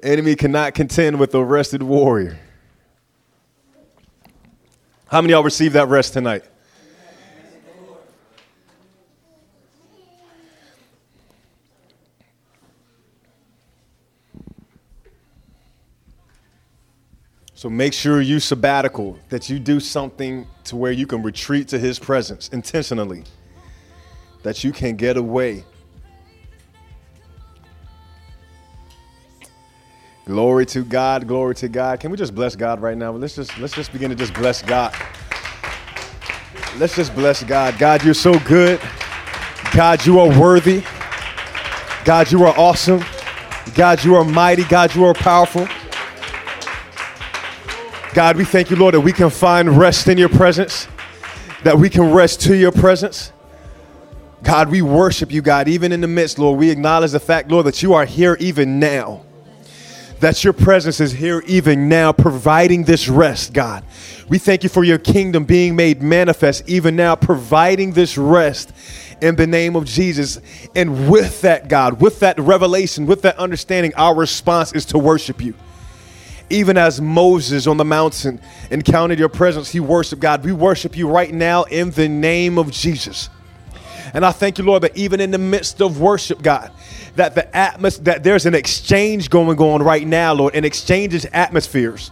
[0.03, 2.39] enemy cannot contend with a rested warrior.
[5.07, 6.45] How many y'all received that rest tonight?
[17.59, 21.79] So make sure you sabbatical, that you do something to where you can retreat to
[21.81, 23.25] his presence intentionally,
[24.45, 25.65] that you can get away.
[30.25, 31.99] Glory to God, glory to God.
[31.99, 33.11] Can we just bless God right now?
[33.11, 34.95] Let's just let's just begin to just bless God.
[36.77, 37.77] Let's just bless God.
[37.77, 38.81] God, you're so good.
[39.75, 40.85] God, you are worthy.
[42.05, 43.05] God, you are awesome.
[43.75, 44.63] God, you are mighty.
[44.63, 45.67] God, you are powerful.
[48.19, 50.89] God, we thank you, Lord, that we can find rest in your presence,
[51.63, 53.33] that we can rest to your presence.
[54.43, 56.59] God, we worship you, God, even in the midst, Lord.
[56.59, 59.25] We acknowledge the fact, Lord, that you are here even now.
[60.19, 63.85] That your presence is here even now, providing this rest, God.
[64.29, 68.73] We thank you for your kingdom being made manifest even now, providing this rest
[69.23, 70.41] in the name of Jesus.
[70.75, 75.41] And with that, God, with that revelation, with that understanding, our response is to worship
[75.41, 75.55] you
[76.51, 78.41] even as Moses on the mountain
[78.71, 80.45] encountered your presence, he worshiped God.
[80.45, 83.29] We worship you right now in the name of Jesus.
[84.15, 86.71] And I thank you, Lord, that even in the midst of worship, God,
[87.17, 92.11] that the atmos- that there's an exchange going on right now, Lord, an exchanges atmospheres.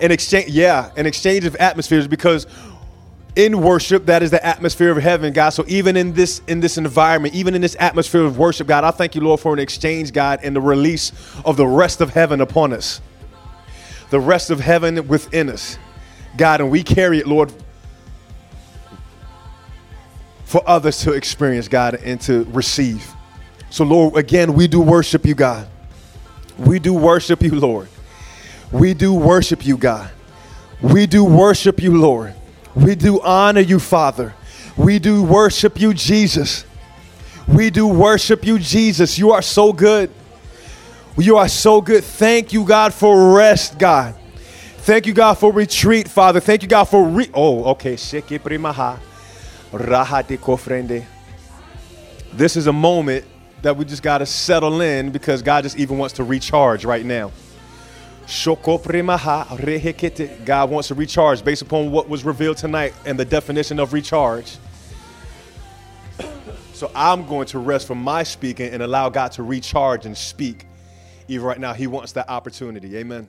[0.00, 2.46] An exchange, yeah, an exchange of atmospheres because
[3.34, 6.76] in worship that is the atmosphere of heaven god so even in this in this
[6.76, 10.12] environment even in this atmosphere of worship god i thank you lord for an exchange
[10.12, 11.12] god and the release
[11.44, 13.00] of the rest of heaven upon us
[14.10, 15.78] the rest of heaven within us
[16.36, 17.52] god and we carry it lord
[20.44, 23.14] for others to experience god and to receive
[23.70, 25.68] so lord again we do worship you god
[26.58, 27.88] we do worship you lord
[28.72, 30.10] we do worship you god
[30.80, 32.34] we do worship you lord
[32.78, 34.34] we do honor you, Father.
[34.76, 36.64] We do worship you, Jesus.
[37.48, 39.18] We do worship you, Jesus.
[39.18, 40.10] You are so good.
[41.18, 42.04] You are so good.
[42.04, 44.14] Thank you, God, for rest, God.
[44.78, 46.38] Thank you, God, for retreat, Father.
[46.38, 47.28] Thank you, God, for re.
[47.34, 47.96] Oh, okay.
[52.32, 53.24] This is a moment
[53.62, 57.04] that we just got to settle in because God just even wants to recharge right
[57.04, 57.32] now.
[60.44, 64.56] God wants to recharge based upon what was revealed tonight and the definition of recharge.
[66.74, 70.67] So I'm going to rest from my speaking and allow God to recharge and speak.
[71.28, 72.96] Even right now, He wants that opportunity.
[72.96, 73.28] Amen.